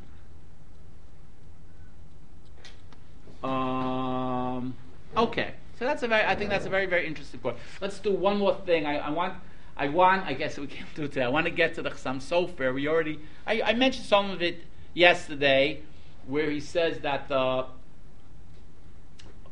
[3.44, 4.76] Um,
[5.16, 6.26] okay, so that's a very.
[6.26, 7.58] I think that's a very very interesting point.
[7.82, 8.86] Let's do one more thing.
[8.86, 9.36] I, I want.
[9.78, 10.26] I want.
[10.26, 11.26] I guess we can't do it today.
[11.26, 12.74] I want to get to the Chassam Sofer.
[12.74, 13.20] We already.
[13.48, 14.64] I, I mentioned some of it
[14.94, 15.82] yesterday,
[16.28, 17.66] where he says that the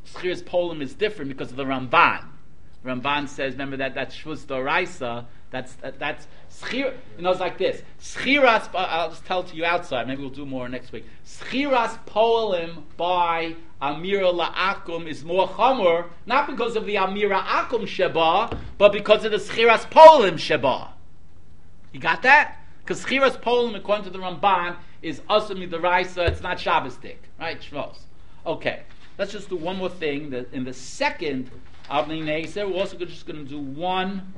[0.05, 2.25] Schir's Polim is different because of the Ramban.
[2.85, 5.25] Ramban says, remember that that Shvuz Doraisa.
[5.49, 6.93] That's that, that's schir.
[7.17, 7.81] You know, it's like this.
[8.01, 8.73] Schiras.
[8.73, 10.07] Uh, I'll just tell to you outside.
[10.07, 11.05] Maybe we'll do more next week.
[11.25, 18.57] Schiras poelim by Amira la'akum is more chamor, not because of the Amira akum sheba,
[18.77, 20.93] but because of the schiras poelim sheba.
[21.93, 22.59] You got that?
[22.79, 26.27] Because schiras poelim, according to the Ramban, is asumi deraisa.
[26.27, 27.59] It's not Shabbosdik, right?
[27.61, 27.99] Shvos.
[28.45, 28.81] Okay.
[29.17, 30.31] Let's just do one more thing.
[30.51, 31.49] In the second
[31.89, 34.33] Avnei Nezer, we're also just going to do one.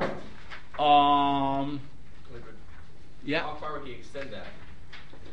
[0.80, 1.82] Um,
[3.26, 3.42] yeah.
[3.42, 4.48] How far would he extend that?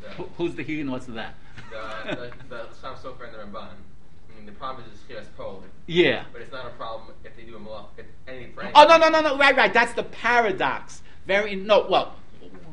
[0.01, 1.35] The, Who- Who's the he and what's that?
[1.71, 3.67] the, the, the Sam Sofer and the Ramban.
[3.69, 6.25] I mean, the problem is Chiras Pol, Yeah.
[6.31, 8.71] but it's not a problem if they do a malach, if any any.
[8.75, 11.01] Oh no no no no right right that's the paradox.
[11.25, 12.15] Very no well,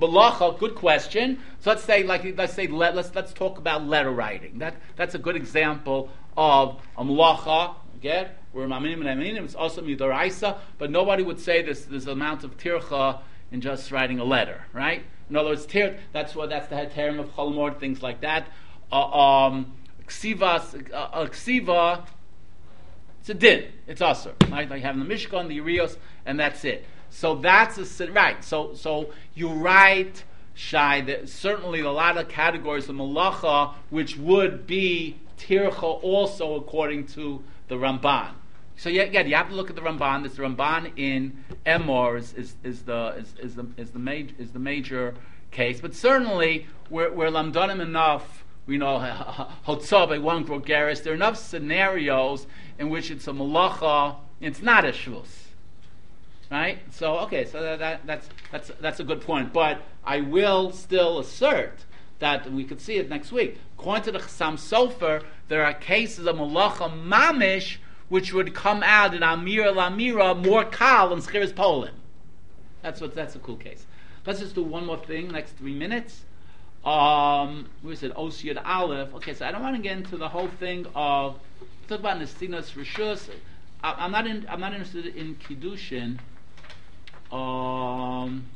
[0.00, 1.40] malacha good question.
[1.60, 4.58] So let's say like let's say let, let's let's talk about letter writing.
[4.58, 7.74] That that's a good example of a malacha.
[8.02, 9.44] Get we're maminim and aminim.
[9.44, 14.18] It's also midoraisa, but nobody would say this this amount of tircha in just writing
[14.18, 15.02] a letter, right?
[15.28, 18.46] In other words, tir, that's what that's the heterim of cholmor, things like that.
[18.92, 19.72] Uh, um,
[20.06, 22.06] ksivas, uh, uh, ksiva,
[23.20, 23.72] it's a din.
[23.86, 24.34] It's usher.
[24.50, 24.68] Right?
[24.68, 25.96] Like having the Mishkan, the Urios,
[26.26, 26.84] and that's it.
[27.08, 28.44] So that's a right.
[28.44, 31.00] So so you write shy.
[31.00, 37.42] That certainly a lot of categories of malacha, which would be tircha also according to
[37.68, 38.32] the Ramban.
[38.76, 40.22] So yeah, again, you have to look at the Ramban.
[40.22, 44.50] This Ramban in Emor is, is, is the is, is the is the major is
[44.50, 45.14] the major
[45.50, 48.44] case, but certainly we're, we're lamdanim enough.
[48.66, 48.98] We know
[49.66, 51.02] Hotzav, one Grogeris.
[51.02, 52.46] There are enough scenarios
[52.78, 54.16] in which it's a malacha.
[54.40, 55.28] It's not a shvus,
[56.50, 56.78] right?
[56.90, 59.52] So okay, so that, that, that's that's that's a good point.
[59.52, 61.84] But I will still assert
[62.18, 63.58] that we could see it next week.
[63.78, 67.78] According to the Chassam Sofer, there are cases of malacha mamish
[68.08, 71.92] which would come out in Amira Lamira more kal than Schiris Polim.
[72.82, 73.86] That's what that's a cool case.
[74.26, 76.24] Let's just do one more thing, next three minutes.
[76.84, 79.14] Um, we said Osiyad Aleph.
[79.14, 81.38] Okay, so I don't want to get into the whole thing of
[81.88, 83.30] talk about Nestinas Rishus.
[83.82, 86.18] I'm not in, I'm not interested in kiddushin.
[87.34, 88.46] Um,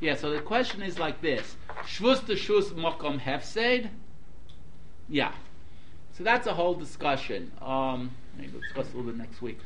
[0.00, 0.14] yeah.
[0.16, 3.88] So the question is like this: Shvus to shus mokom hefsed.
[5.08, 5.32] Yeah.
[6.18, 7.52] So that's a whole discussion.
[7.62, 9.60] Um, maybe we'll discuss a little bit next week.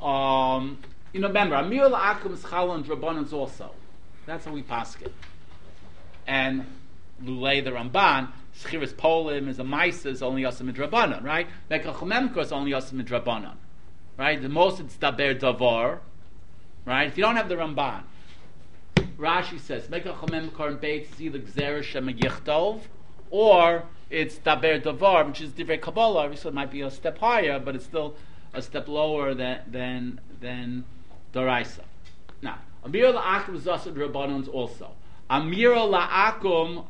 [0.00, 0.78] Um,
[1.12, 3.72] you know, remember, Amir La'akum is and Drabanans also.
[4.24, 5.12] That's how we pass it.
[6.28, 6.64] And
[7.24, 11.48] Lulei the Ramban, Schiris Polim is a Maisa, is only Yosim Midrabanan, right?
[11.68, 13.56] Mekach Memkor is only Yosim Midrabanan,
[14.16, 14.40] right?
[14.40, 15.98] The most it's Daber Davar,
[16.84, 17.08] right?
[17.08, 18.04] If you don't have the Ramban,
[19.18, 22.82] Rashi says, make a chomem korn beit is either gzera shem yichtov,
[23.30, 26.36] or it's daber davar, which is divrei kabbalah.
[26.36, 28.14] So it might be a step higher, but it's still
[28.52, 30.84] a step lower than than than
[31.32, 31.80] daraisa.
[32.42, 34.92] Now, amir la'akum is also rabbanons also.
[35.30, 36.84] Amir la'akum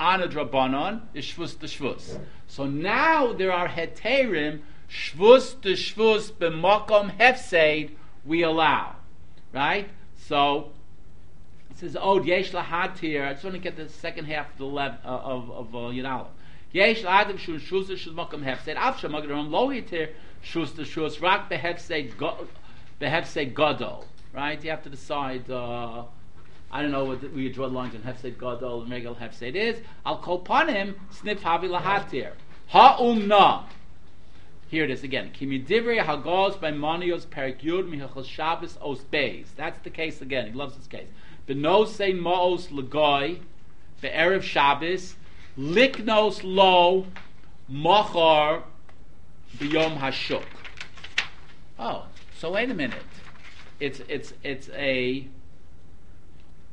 [0.00, 2.18] on a drabanon is shvus to shvus.
[2.46, 7.90] So now there are heterim shvus to shvus b'makom hefseid
[8.24, 8.96] we allow,
[9.52, 9.90] right?
[10.16, 10.70] So
[11.70, 14.64] it says, "Oh, yesh lahatir." I just want to get the second half of the
[14.64, 16.26] lev, uh, of of uh.
[16.76, 18.76] Yesh lahatir shun shus shus makom hefseid.
[18.76, 20.10] Af shemagaram lo yitir
[20.44, 22.12] shus shus rak behefseid
[23.00, 24.06] behefseid gadol.
[24.34, 24.62] Right?
[24.62, 25.50] You have to decide.
[25.50, 26.04] Uh,
[26.70, 29.54] I don't know what the, we draw the lines on Hefsed Gadol and Regal Hefsed
[29.54, 29.80] is.
[30.04, 32.32] I'll call upon him, snip Havi Lahatir.
[32.68, 33.64] Ha'umna.
[34.68, 35.30] Here it is again.
[35.32, 39.46] Kimidivri Hagos by Monios Perik Yud Mihachal Shabbos Os Beis.
[39.56, 40.48] That's the case again.
[40.48, 41.08] He loves this case.
[41.48, 43.40] Benos Sein Maos Lagoy,
[44.02, 45.14] the Erev Shabbos,
[45.58, 47.06] Liknos Lo,
[47.68, 48.64] Machar,
[49.56, 50.44] Biyom Hashuk.
[51.78, 52.06] Oh,
[52.38, 52.98] so wait a minute.
[53.80, 55.26] It's it's it's a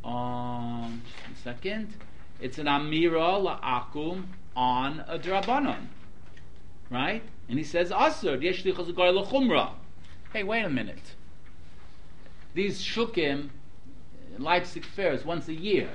[0.03, 1.01] um,
[1.43, 1.93] second.
[2.41, 4.25] It's an amira la'akum
[4.55, 5.87] on a drabanon,
[6.89, 7.23] right?
[7.47, 9.71] And he says asur yeshlichas l'chumra.
[10.33, 11.15] Hey, wait a minute.
[12.53, 13.49] These shukim,
[14.37, 15.89] Leipzig fairs once a year.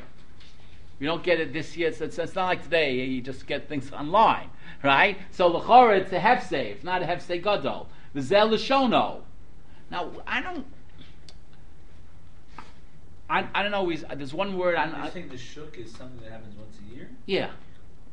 [1.00, 1.92] You don't get it this year.
[1.92, 2.94] So it's, it's, not like today.
[2.94, 4.50] You just get things online,
[4.82, 5.16] right?
[5.30, 6.72] So l'chora it's a hefsei.
[6.72, 7.88] It's not a hefsei gadol.
[8.14, 9.22] The zel l'shono.
[9.90, 10.66] Now I don't.
[13.30, 13.88] I, I don't know.
[13.88, 14.74] He's, there's one word.
[14.76, 17.10] I, You I, think the shook is something that happens once a year?
[17.26, 17.50] yeah.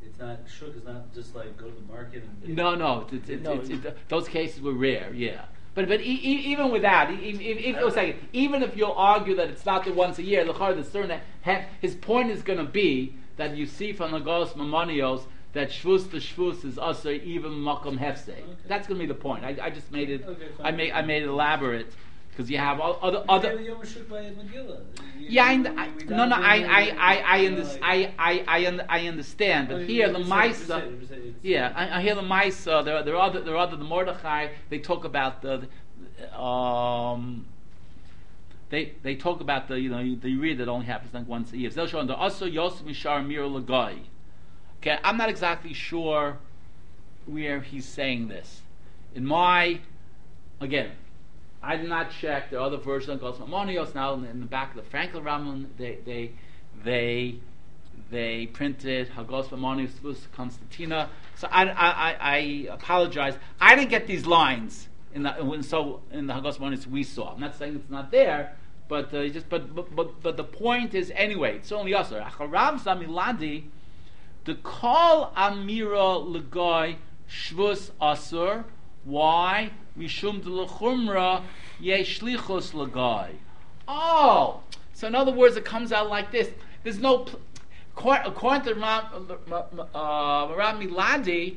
[0.04, 3.06] It's not shook is not just like go to the market and No, no.
[3.10, 3.54] It's, it's, No.
[3.54, 5.12] it's, it's, those cases were rare.
[5.12, 5.46] Yeah.
[5.76, 9.36] But but e- e- even with that, e- if, oh, second, even if you'll argue
[9.36, 12.58] that it's not the once a year, the the certain that his point is going
[12.58, 17.10] to be that you see from the Gos Mamonios that shvus to shvus is also
[17.10, 18.30] even makom hefse.
[18.30, 18.42] Okay.
[18.66, 19.44] That's going to be the point.
[19.44, 20.24] I, I just made it.
[20.26, 20.46] Okay.
[20.64, 21.92] I made I made it elaborate
[22.36, 23.48] because you have all, other other.
[23.50, 24.80] gave the Yom Shook by Megillah.
[25.18, 29.06] You- Yeah, I, I, no, no, I, I, I, I, under, I, I, I, I
[29.08, 32.20] understand, but Oh, here the Maisa, said- you said it's- yeah, I, I hear the
[32.20, 32.84] Maisa.
[32.84, 34.48] There, there are other, there are other the Mordechai.
[34.68, 35.66] They talk about the,
[36.18, 37.46] the, um,
[38.68, 41.56] they they talk about the you know the read that only happens like once a
[41.56, 41.70] year.
[41.70, 44.00] They'll show under also Yosef Mishar Mir Lagai.
[44.82, 46.36] Okay, I'm not exactly sure
[47.24, 48.60] where he's saying this.
[49.14, 49.80] In my,
[50.60, 50.90] again,
[51.66, 52.50] I did not check.
[52.50, 55.66] the other versions of Gos Mamonios now in the, back of the Frankel Rambam.
[55.76, 56.32] They they
[56.84, 57.40] they
[58.08, 61.10] they printed Hagos Mamonios Lus Constantina.
[61.34, 62.36] So I, I, I,
[62.70, 63.36] apologize.
[63.60, 67.34] I didn't get these lines in the when, so in the Hagos Mamonios we saw.
[67.34, 68.54] I'm not saying it's not there,
[68.86, 71.56] but uh, just but, but but but the point is anyway.
[71.56, 72.10] It's only us.
[72.10, 73.64] Acharav Zamiladi.
[74.44, 76.98] The call Amira Lagoy
[77.28, 78.64] Shvus Asur.
[79.06, 79.70] Why?
[79.96, 81.44] Mishum de Lechumra
[81.80, 83.30] Yeshlichus Lagoy.
[83.86, 86.50] Oh, so in other words, it comes out like this.
[86.82, 87.18] There's no.
[87.18, 87.38] Pl-
[88.24, 89.04] according, to Ram,
[89.94, 91.56] uh, Miladi,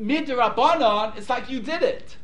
[0.00, 2.16] midrabanon, it's like you did it.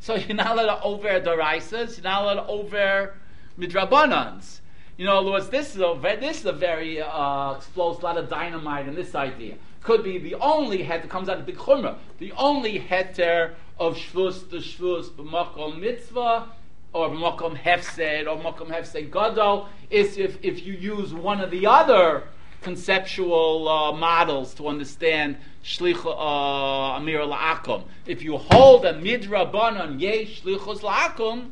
[0.00, 3.14] So you're not allowed to over daraisas, you're not allowed to over
[3.58, 4.60] midrabanans.
[4.96, 8.28] You know, words, this is a this is a very uh, explodes a lot of
[8.28, 9.56] dynamite in this idea.
[9.84, 14.48] Could be the only that comes out of big chumrah, the only heter of shvus
[14.48, 16.48] to shvus b'makom mitzvah
[16.94, 21.66] or b'makom hefsed or b'makom hefsed gadol is if, if you use one of the
[21.66, 22.22] other
[22.62, 27.84] conceptual uh, models to understand shlich uh, amir la'akum.
[28.06, 31.50] If you hold a midrabanan yesh shlichus la'akum,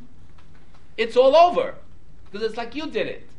[0.97, 1.75] it's all over
[2.31, 3.29] because it's like you did it,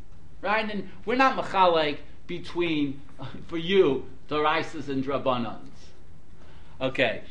[0.41, 0.71] right?
[0.71, 3.03] And we're not machalek between
[3.49, 5.59] for you Dorisas and Drabanans.
[6.81, 7.23] Okay,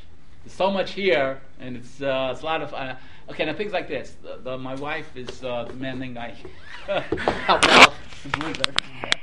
[0.43, 2.73] there's so much here, and it's uh, it's a lot of.
[2.73, 2.95] Uh,
[3.29, 4.15] okay, now things like this.
[4.21, 6.35] The, the, my wife is uh, demanding I
[6.87, 7.93] help out.